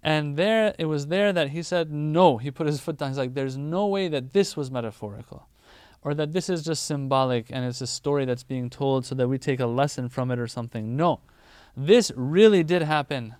[0.01, 2.37] And there, it was there that he said, no.
[2.37, 3.09] He put his foot down.
[3.09, 5.47] He's like, there's no way that this was metaphorical
[6.01, 9.27] or that this is just symbolic and it's a story that's being told so that
[9.27, 10.95] we take a lesson from it or something.
[10.95, 11.19] No,
[11.75, 13.35] this really did happen.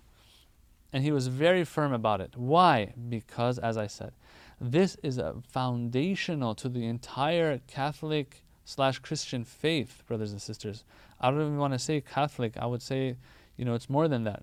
[0.92, 2.34] And he was very firm about it.
[2.36, 2.94] Why?
[3.08, 4.12] Because, as I said,
[4.60, 10.84] this is a foundational to the entire Catholic slash Christian faith, brothers and sisters.
[11.22, 12.52] I don't even want to say Catholic.
[12.58, 13.16] I would say,
[13.56, 14.42] you know, it's more than that.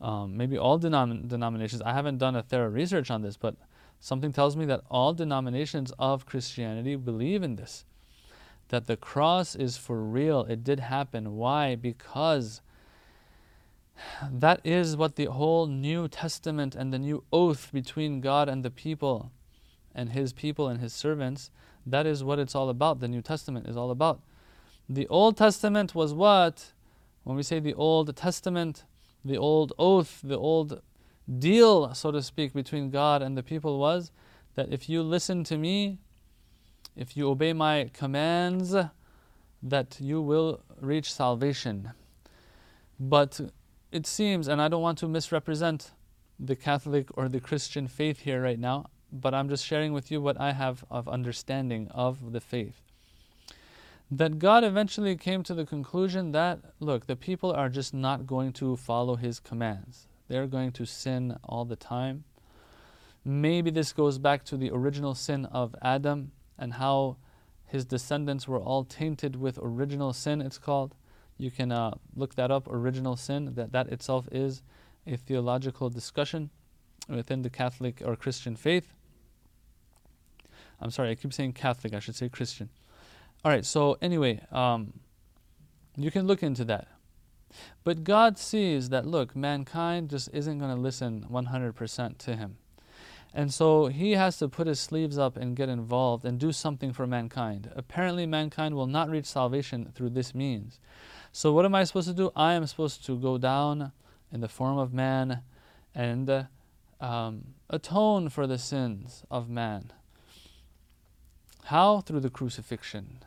[0.00, 1.82] Um, maybe all denom- denominations.
[1.82, 3.56] I haven't done a thorough research on this, but
[3.98, 7.84] something tells me that all denominations of Christianity believe in this.
[8.68, 10.42] that the cross is for real.
[10.44, 11.36] It did happen.
[11.36, 11.76] Why?
[11.76, 12.62] Because
[14.30, 18.70] that is what the whole New Testament and the new oath between God and the
[18.70, 19.30] people
[19.96, 21.50] and His people and His servants,
[21.84, 23.00] that is what it's all about.
[23.00, 24.20] The New Testament is all about.
[24.88, 26.72] The Old Testament was what?
[27.24, 28.84] When we say the Old Testament,
[29.24, 30.80] the old oath, the old
[31.38, 34.12] deal, so to speak, between God and the people was
[34.54, 35.98] that if you listen to me,
[36.94, 38.74] if you obey my commands,
[39.62, 41.90] that you will reach salvation.
[42.98, 43.40] But
[43.92, 45.90] it seems, and I don't want to misrepresent
[46.38, 48.86] the Catholic or the Christian faith here right now,
[49.20, 52.80] but I'm just sharing with you what I have of understanding of the faith.
[54.10, 58.52] That God eventually came to the conclusion that, look, the people are just not going
[58.54, 60.06] to follow His commands.
[60.28, 62.24] They're going to sin all the time.
[63.24, 67.16] Maybe this goes back to the original sin of Adam and how
[67.66, 70.94] his descendants were all tainted with original sin, it's called.
[71.36, 73.54] You can uh, look that up, original sin.
[73.54, 74.62] That, that itself is
[75.06, 76.50] a theological discussion
[77.08, 78.94] within the Catholic or Christian faith.
[80.80, 82.68] I'm sorry, I keep saying Catholic, I should say Christian.
[83.44, 84.92] All right, so anyway, um,
[85.96, 86.88] you can look into that.
[87.84, 92.56] But God sees that, look, mankind just isn't going to listen 100% to Him.
[93.32, 96.92] And so He has to put His sleeves up and get involved and do something
[96.92, 97.70] for mankind.
[97.74, 100.80] Apparently, mankind will not reach salvation through this means.
[101.32, 102.30] So, what am I supposed to do?
[102.34, 103.92] I am supposed to go down
[104.32, 105.42] in the form of man
[105.94, 106.46] and
[107.00, 109.92] um, atone for the sins of man.
[111.66, 112.00] How?
[112.00, 113.18] Through the crucifixion.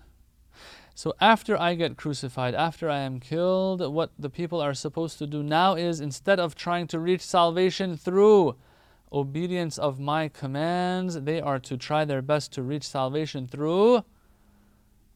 [0.95, 5.27] So after I get crucified, after I am killed, what the people are supposed to
[5.27, 8.55] do now is instead of trying to reach salvation through
[9.11, 14.03] obedience of my commands, they are to try their best to reach salvation through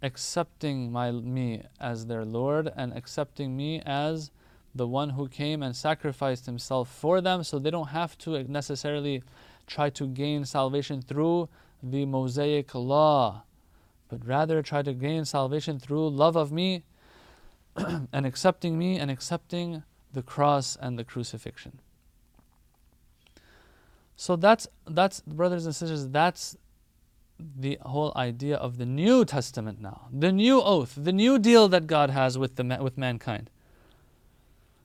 [0.02, 4.32] accepting my, me as their Lord and accepting me as
[4.76, 9.24] the one who came and sacrificed himself for them so they don't have to necessarily
[9.66, 11.48] try to gain salvation through
[11.84, 13.44] the Mosaic law
[14.14, 16.84] but rather try to gain salvation through love of me
[18.14, 19.82] and accepting me and accepting
[20.14, 21.80] the cross and the crucifixion.
[24.16, 26.56] So that's that's brothers and sisters, that's
[27.40, 31.88] the whole idea of the New Testament now, the new oath, the new deal that
[31.88, 33.50] God has with the with mankind.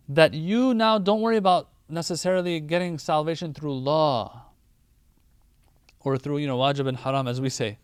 [0.09, 4.48] That you now don't worry about necessarily getting salvation through law
[6.09, 7.79] or through you know wajib and haram as we say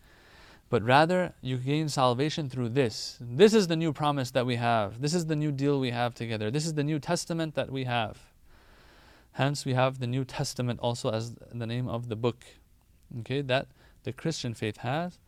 [0.69, 3.17] but rather you gain salvation through this.
[3.21, 4.99] This is the new promise that we have.
[4.99, 6.49] This is the new deal we have together.
[6.49, 8.17] This is the New Testament that we have.
[9.33, 12.43] Hence, we have the New Testament also as the name of the book.
[13.19, 13.67] Okay, that
[14.03, 15.19] the Christian faith has,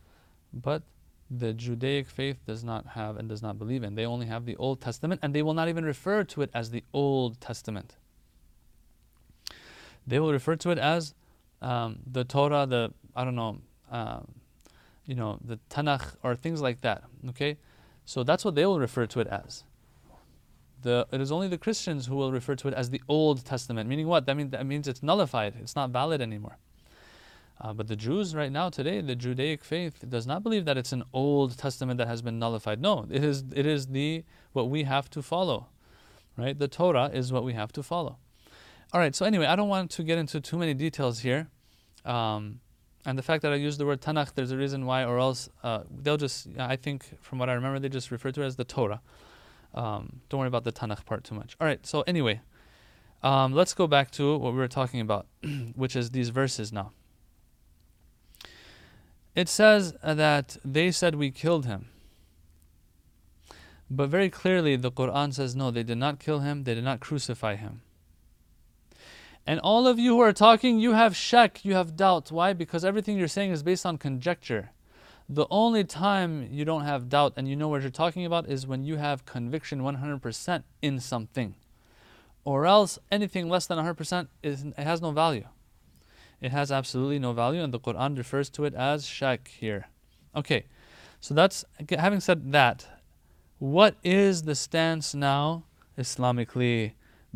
[0.52, 0.82] but
[1.30, 3.94] the Judaic faith does not have and does not believe in.
[3.94, 6.70] They only have the Old Testament, and they will not even refer to it as
[6.70, 7.96] the Old Testament.
[10.06, 11.14] They will refer to it as
[11.62, 13.58] um, the Torah, the I don't know,
[13.90, 14.34] um,
[15.06, 17.04] you know, the Tanakh or things like that.
[17.30, 17.56] Okay,
[18.04, 19.64] so that's what they will refer to it as.
[20.82, 23.88] The, it is only the Christians who will refer to it as the Old Testament.
[23.88, 24.26] Meaning what?
[24.26, 25.54] That means that means it's nullified.
[25.60, 26.58] It's not valid anymore.
[27.60, 30.92] Uh, but the Jews right now today, the Judaic faith does not believe that it's
[30.92, 32.80] an Old Testament that has been nullified.
[32.80, 35.66] No, it is it is the what we have to follow,
[36.36, 36.56] right?
[36.56, 38.18] The Torah is what we have to follow.
[38.92, 39.14] All right.
[39.14, 41.48] So anyway, I don't want to get into too many details here.
[42.04, 42.60] Um,
[43.04, 45.48] and the fact that I use the word Tanakh, there's a reason why, or else
[45.62, 48.56] uh, they'll just, I think from what I remember, they just refer to it as
[48.56, 49.00] the Torah.
[49.74, 51.56] Um, don't worry about the Tanakh part too much.
[51.60, 52.40] All right, so anyway,
[53.22, 55.26] um, let's go back to what we were talking about,
[55.74, 56.92] which is these verses now.
[59.34, 61.86] It says that they said we killed him.
[63.90, 67.00] But very clearly, the Quran says no, they did not kill him, they did not
[67.00, 67.82] crucify him.
[69.48, 72.30] And all of you who are talking, you have shak, you have doubt.
[72.30, 72.52] Why?
[72.52, 74.72] Because everything you're saying is based on conjecture.
[75.26, 78.66] The only time you don't have doubt and you know what you're talking about is
[78.66, 81.54] when you have conviction 100% in something.
[82.44, 85.48] Or else anything less than 100% is, it has no value.
[86.42, 89.88] It has absolutely no value, and the Quran refers to it as shak here.
[90.36, 90.66] Okay,
[91.20, 92.86] so that's having said that,
[93.58, 95.64] what is the stance now
[95.96, 96.92] Islamically?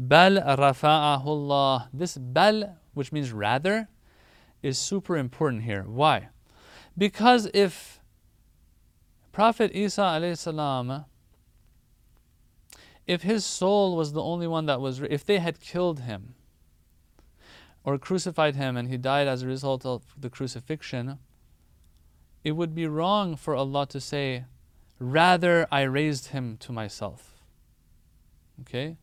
[0.09, 1.89] Bal rafa'ahullah.
[1.93, 3.89] This bal, which means rather,
[4.63, 5.85] is super important here.
[5.87, 6.29] Why?
[6.99, 8.01] Because if
[9.31, 11.05] Prophet Isa alayhi
[13.07, 16.35] if his soul was the only one that was, if they had killed him
[17.85, 21.19] or crucified him and he died as a result of the crucifixion,
[22.43, 24.45] it would be wrong for Allah to say,
[24.99, 27.45] rather I raised him to myself.
[28.61, 28.97] Okay?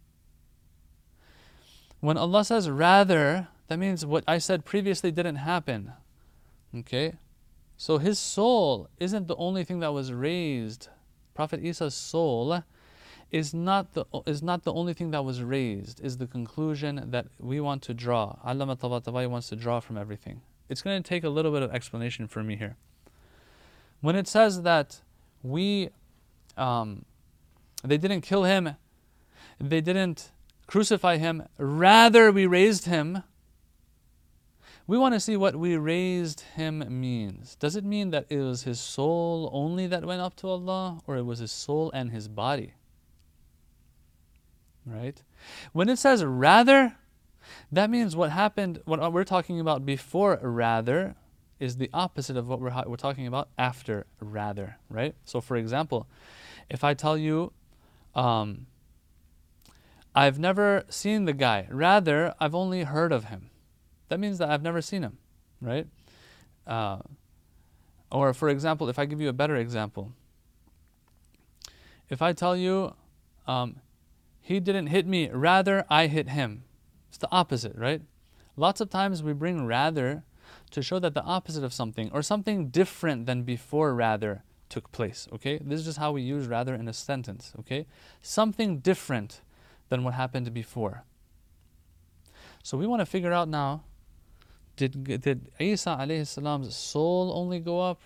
[2.00, 5.94] When Allah says rather, that means what I said previously didn't happen.
[6.76, 7.14] Okay?
[7.78, 10.90] So his soul isn't the only thing that was raised.
[11.34, 12.64] Prophet Isa's soul
[13.32, 17.28] is not the is not the only thing that was raised, is the conclusion that
[17.40, 18.38] we want to draw.
[18.46, 20.42] Allama Tabatabai wants to draw from everything.
[20.68, 22.76] It's going to take a little bit of explanation for me here.
[24.02, 25.02] When it says that
[25.44, 25.90] we
[26.58, 27.06] um,
[27.84, 28.76] they didn't kill him,
[29.60, 30.32] they didn't
[30.70, 33.24] crucify him, rather we raised him.
[34.86, 37.56] We want to see what we raised him means.
[37.56, 41.18] Does it mean that it was his soul only that went up to Allah, or
[41.18, 42.74] it was his soul and his body?
[44.86, 45.20] Right?
[45.74, 46.96] When it says rather,
[47.72, 51.16] that means what happened, what we're talking about before rather,
[51.60, 55.16] is the opposite of what we're, we're talking about after rather, right?
[55.26, 56.08] So, for example,
[56.70, 57.54] if I tell you,
[58.14, 58.68] um,
[60.16, 63.50] I've never seen the guy, rather, I've only heard of him,
[64.10, 65.18] that means that I've never seen him,
[65.62, 65.88] right?
[66.66, 67.00] Uh,
[68.12, 70.14] or, for example, if I give you a better example,
[72.10, 72.96] if I tell you,
[73.48, 73.78] um,
[74.42, 76.64] he didn't hit me, rather, I hit him.
[77.10, 78.02] It's the opposite, right?
[78.58, 80.24] Lots of times we bring rather
[80.72, 85.28] to show that the opposite of something or something different than before rather took place,
[85.34, 85.60] okay?
[85.64, 87.86] This is just how we use rather in a sentence, okay?
[88.22, 89.42] Something different
[89.90, 91.04] than what happened before.
[92.64, 93.84] So we want to figure out now
[94.80, 98.02] did, did Isa alayhi salam's soul only go up?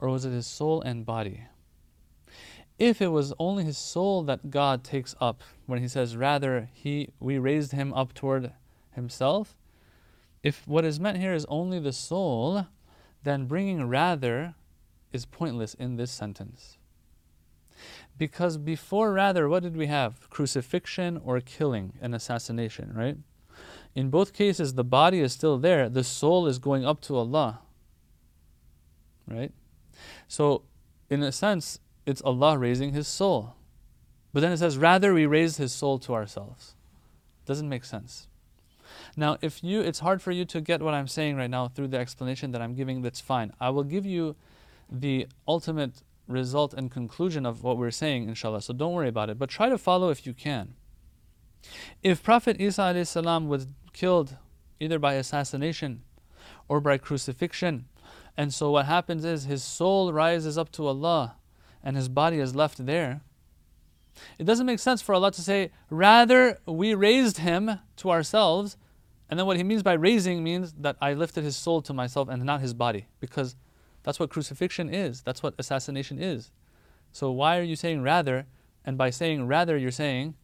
[0.00, 1.42] Or was it his soul and body?
[2.76, 7.10] If it was only his soul that God takes up when he says rather he
[7.20, 8.52] we raised him up toward
[8.90, 9.56] himself,
[10.42, 12.66] if what is meant here is only the soul,
[13.22, 14.54] then bringing rather
[15.12, 16.77] is pointless in this sentence.
[18.18, 20.28] Because before rather, what did we have?
[20.28, 23.16] Crucifixion or killing, an assassination, right?
[23.94, 27.60] In both cases, the body is still there, the soul is going up to Allah,
[29.26, 29.52] right?
[30.26, 30.62] So,
[31.08, 33.54] in a sense, it's Allah raising His soul.
[34.32, 36.74] But then it says, rather we raise His soul to ourselves.
[37.46, 38.28] Doesn't make sense.
[39.16, 41.88] Now, if you, it's hard for you to get what I'm saying right now through
[41.88, 43.52] the explanation that I'm giving, that's fine.
[43.60, 44.36] I will give you
[44.90, 48.62] the ultimate result and conclusion of what we're saying, inshallah.
[48.62, 49.38] So don't worry about it.
[49.38, 50.74] But try to follow if you can.
[52.02, 54.36] If Prophet Isa salam was killed
[54.78, 56.02] either by assassination
[56.68, 57.86] or by crucifixion,
[58.36, 61.36] and so what happens is his soul rises up to Allah
[61.82, 63.22] and his body is left there.
[64.38, 68.76] It doesn't make sense for Allah to say, rather we raised him to ourselves
[69.28, 72.28] and then what he means by raising means that I lifted his soul to myself
[72.28, 73.56] and not his body, because
[74.08, 75.20] that's what crucifixion is.
[75.20, 76.50] That's what assassination is.
[77.12, 78.46] So why are you saying rather?
[78.82, 80.34] And by saying rather, you're saying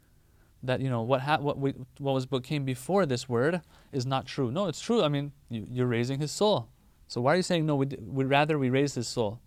[0.63, 4.05] that you know what ha- what we, what was what came before this word is
[4.05, 4.51] not true.
[4.53, 5.03] No, it's true.
[5.03, 6.69] I mean, you, are raising his soul.
[7.09, 7.77] So why are you saying no?
[7.77, 9.41] We would rather we raise his soul.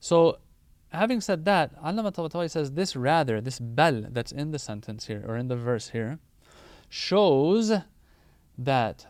[0.00, 0.40] So
[0.88, 5.24] having said that, Allama Tabatabai says this rather, this bal that's in the sentence here
[5.24, 6.18] or in the verse here,
[6.88, 7.72] shows
[8.58, 9.06] that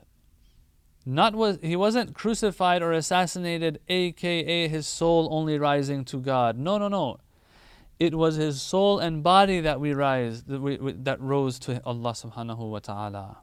[1.08, 6.58] not was he wasn't crucified or assassinated aka his soul only rising to god.
[6.58, 7.18] No no no.
[7.98, 12.12] It was his soul and body that we rise that, we, that rose to allah
[12.12, 13.38] subhanahu wa ta'ala.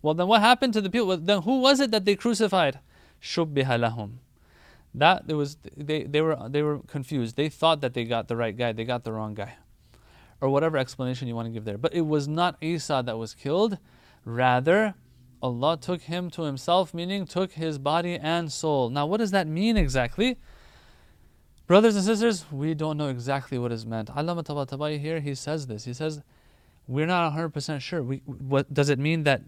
[0.00, 1.16] Well then what happened to the people?
[1.16, 2.78] Then who was it that they crucified?
[3.20, 4.18] Shubbiha lahum.
[4.94, 7.34] That it was they, they were they were confused.
[7.34, 8.70] They thought that they got the right guy.
[8.70, 9.56] They got the wrong guy.
[10.40, 11.78] Or whatever explanation you want to give there.
[11.78, 13.78] But it was not isa that was killed.
[14.24, 14.94] Rather
[15.42, 18.90] Allah took him to himself, meaning took his body and soul.
[18.90, 20.38] Now, what does that mean exactly?
[21.66, 24.08] Brothers and sisters, we don't know exactly what is meant.
[24.08, 25.84] Allama Tabatabai here, he says this.
[25.84, 26.22] He says,
[26.86, 28.02] we're not 100% sure.
[28.02, 29.42] We, what Does it mean that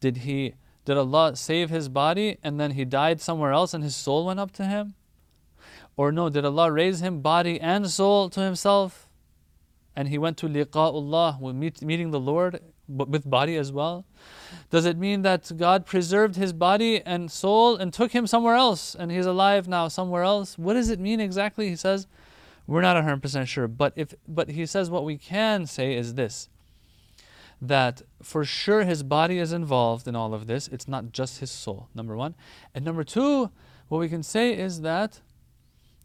[0.00, 3.96] did he did Allah save his body and then he died somewhere else and his
[3.96, 4.94] soul went up to him?
[5.96, 9.08] Or no, did Allah raise him body and soul to himself?
[9.94, 14.04] And he went to liqa'ullah, meeting the Lord with body as well?
[14.70, 18.94] Does it mean that God preserved his body and soul and took him somewhere else
[18.94, 20.58] and he's alive now somewhere else?
[20.58, 21.68] What does it mean exactly?
[21.68, 22.06] He says,
[22.66, 23.68] we're not 100% sure.
[23.68, 26.48] But, if, but he says what we can say is this
[27.64, 30.66] that for sure his body is involved in all of this.
[30.66, 32.34] It's not just his soul, number one.
[32.74, 33.50] And number two,
[33.86, 35.20] what we can say is that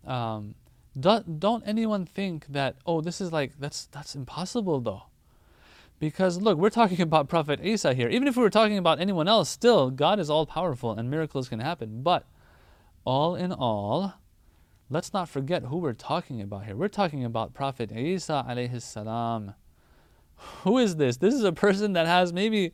[0.05, 0.53] um,
[0.99, 5.03] don't, don't anyone think that, oh, this is like, that's, that's impossible though.
[5.99, 8.07] Because look, we're talking about Prophet Isa here.
[8.09, 11.49] Even if we were talking about anyone else, still, God is all powerful and miracles
[11.49, 12.03] can happen.
[12.03, 12.25] But
[13.03, 14.13] all in all,
[14.89, 16.75] let's not forget who we're talking about here.
[16.75, 19.55] We're talking about Prophet Isa alayhi salam.
[20.63, 21.17] Who is this?
[21.17, 22.73] This is a person that has maybe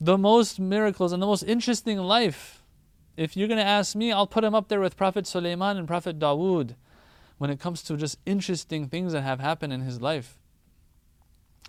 [0.00, 2.62] the most miracles and the most interesting life.
[3.16, 5.88] If you're going to ask me, I'll put him up there with Prophet Sulaiman and
[5.88, 6.76] Prophet Dawood
[7.38, 10.38] when it comes to just interesting things that have happened in his life.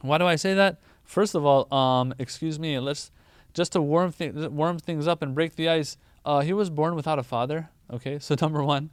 [0.02, 0.80] Why do I say that?
[1.04, 3.12] First of all, um, excuse me, let's
[3.54, 5.98] just to warm, th- warm things up and break the ice.
[6.26, 7.70] Uh, he was born without a father.
[7.92, 8.92] Okay, so number one,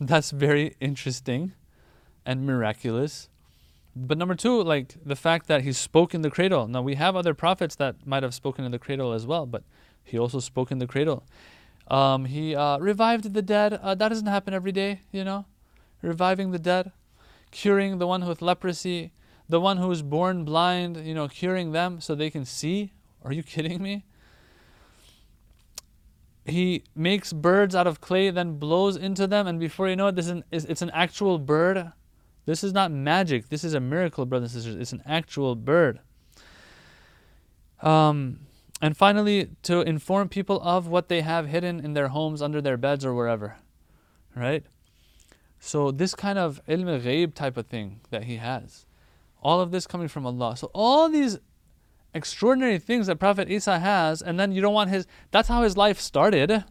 [0.00, 1.52] that's very interesting
[2.26, 3.28] and miraculous.
[3.96, 6.66] But number two, like the fact that he spoke in the cradle.
[6.66, 9.62] Now we have other prophets that might have spoken in the cradle as well, but
[10.02, 11.24] he also spoke in the cradle.
[11.88, 13.74] Um, he uh, revived the dead.
[13.74, 15.46] Uh, that doesn't happen every day, you know.
[16.02, 16.92] Reviving the dead,
[17.50, 19.12] curing the one with leprosy,
[19.48, 22.92] the one who was born blind, you know, curing them so they can see.
[23.22, 24.04] Are you kidding me?
[26.44, 30.16] He makes birds out of clay, then blows into them, and before you know it,
[30.16, 31.92] this is it's an actual bird
[32.46, 33.48] this is not magic.
[33.48, 34.80] This is a miracle, brothers and sisters.
[34.80, 36.00] It's an actual bird.
[37.80, 38.40] Um,
[38.82, 42.76] and finally, to inform people of what they have hidden in their homes, under their
[42.76, 43.56] beds, or wherever.
[44.36, 44.64] Right?
[45.58, 48.84] So, this kind of ilm ghaib type of thing that he has,
[49.44, 50.56] all of this coming from Allah.
[50.56, 51.38] So, all these
[52.14, 55.76] extraordinary things that Prophet Isa has, and then you don't want his, that's how his
[55.76, 56.64] life started,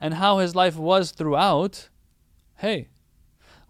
[0.00, 1.88] and how his life was throughout.
[2.56, 2.88] Hey,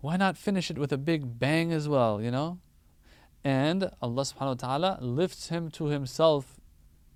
[0.00, 2.58] why not finish it with a big bang as well, you know?
[3.44, 6.60] And Allah subhanahu wa ta'ala lifts him to himself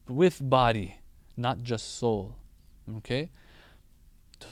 [0.08, 0.96] with body,
[1.36, 2.36] not just soul.
[2.98, 3.30] Okay?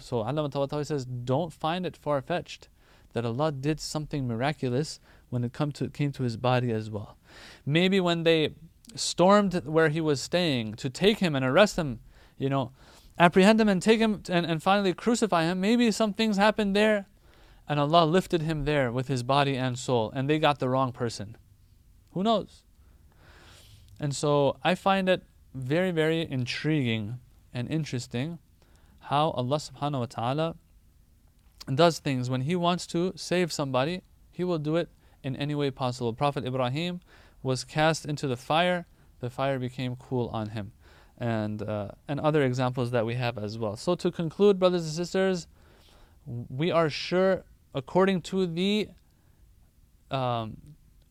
[0.01, 2.69] So Allama Tabatabai says, don't find it far fetched
[3.13, 5.01] that Allah did something miraculous
[5.35, 7.19] when it come to, came to his body as well.
[7.67, 8.55] Maybe when they
[8.95, 12.01] stormed where he was staying to take him and arrest him,
[12.39, 12.73] you know,
[13.19, 17.07] apprehend him and take him and, and finally crucify him, maybe some things happened there
[17.69, 20.93] and Allah lifted him there with his body and soul, and they got the wrong
[20.93, 21.37] person.
[22.13, 22.63] Who knows?
[23.99, 25.23] And so I find it
[25.55, 27.19] very, very intriguing
[27.53, 28.39] and interesting
[29.01, 30.57] how Allah subhanahu wa ta'ala
[31.73, 32.29] does things.
[32.29, 34.89] When He wants to save somebody, He will do it
[35.25, 36.13] in any way possible.
[36.13, 37.01] Prophet Ibrahim
[37.43, 38.87] was cast into the fire,
[39.21, 40.73] the fire became cool on him.
[41.19, 43.77] And, uh, and other examples that we have as well.
[43.77, 45.47] So, to conclude, brothers and sisters,
[46.27, 47.45] we are sure
[47.75, 48.89] according to the
[50.11, 50.57] um,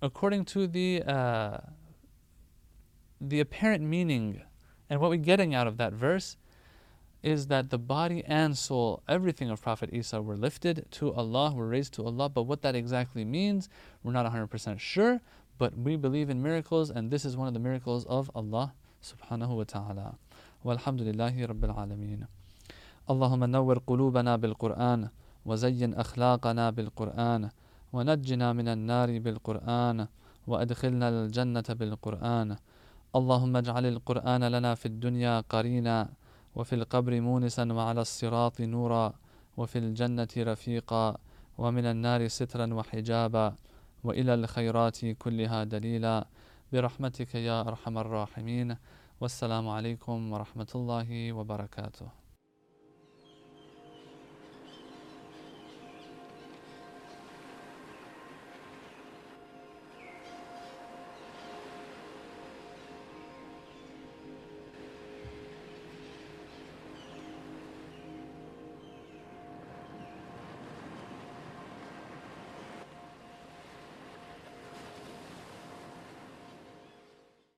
[0.01, 1.57] according to the uh,
[3.19, 4.41] the apparent meaning
[4.89, 6.37] and what we're getting out of that verse
[7.22, 11.66] is that the body and soul, everything of Prophet Isa were lifted to Allah, were
[11.66, 12.28] raised to Allah.
[12.28, 13.68] But what that exactly means,
[14.02, 15.20] we're not 100% sure.
[15.58, 18.72] But we believe in miracles, and this is one of the miracles of Allah
[19.02, 20.18] subhanahu wa ta'ala.
[20.64, 22.26] Walhamdulillahi Rabbil Alameen.
[23.08, 25.08] اللهم نور قلوبنا بالقرآن
[25.46, 27.50] وزين أخلاقنا بالقرآن
[27.92, 30.06] ونجنا من النار بالقرآن
[30.46, 32.56] وأدخلنا الجنة بالقرآن
[33.16, 36.08] اللهم اجعل القرآن لنا في الدنيا قرينا
[36.55, 39.13] وفي القبر مونسا وعلى الصراط نورا
[39.57, 41.17] وفي الجنة رفيقا
[41.57, 43.55] ومن النار سترا وحجابا
[44.03, 46.25] وإلى الخيرات كلها دليلا.
[46.73, 48.77] برحمتك يا أرحم الراحمين.
[49.21, 52.22] والسلام عليكم ورحمة الله وبركاته.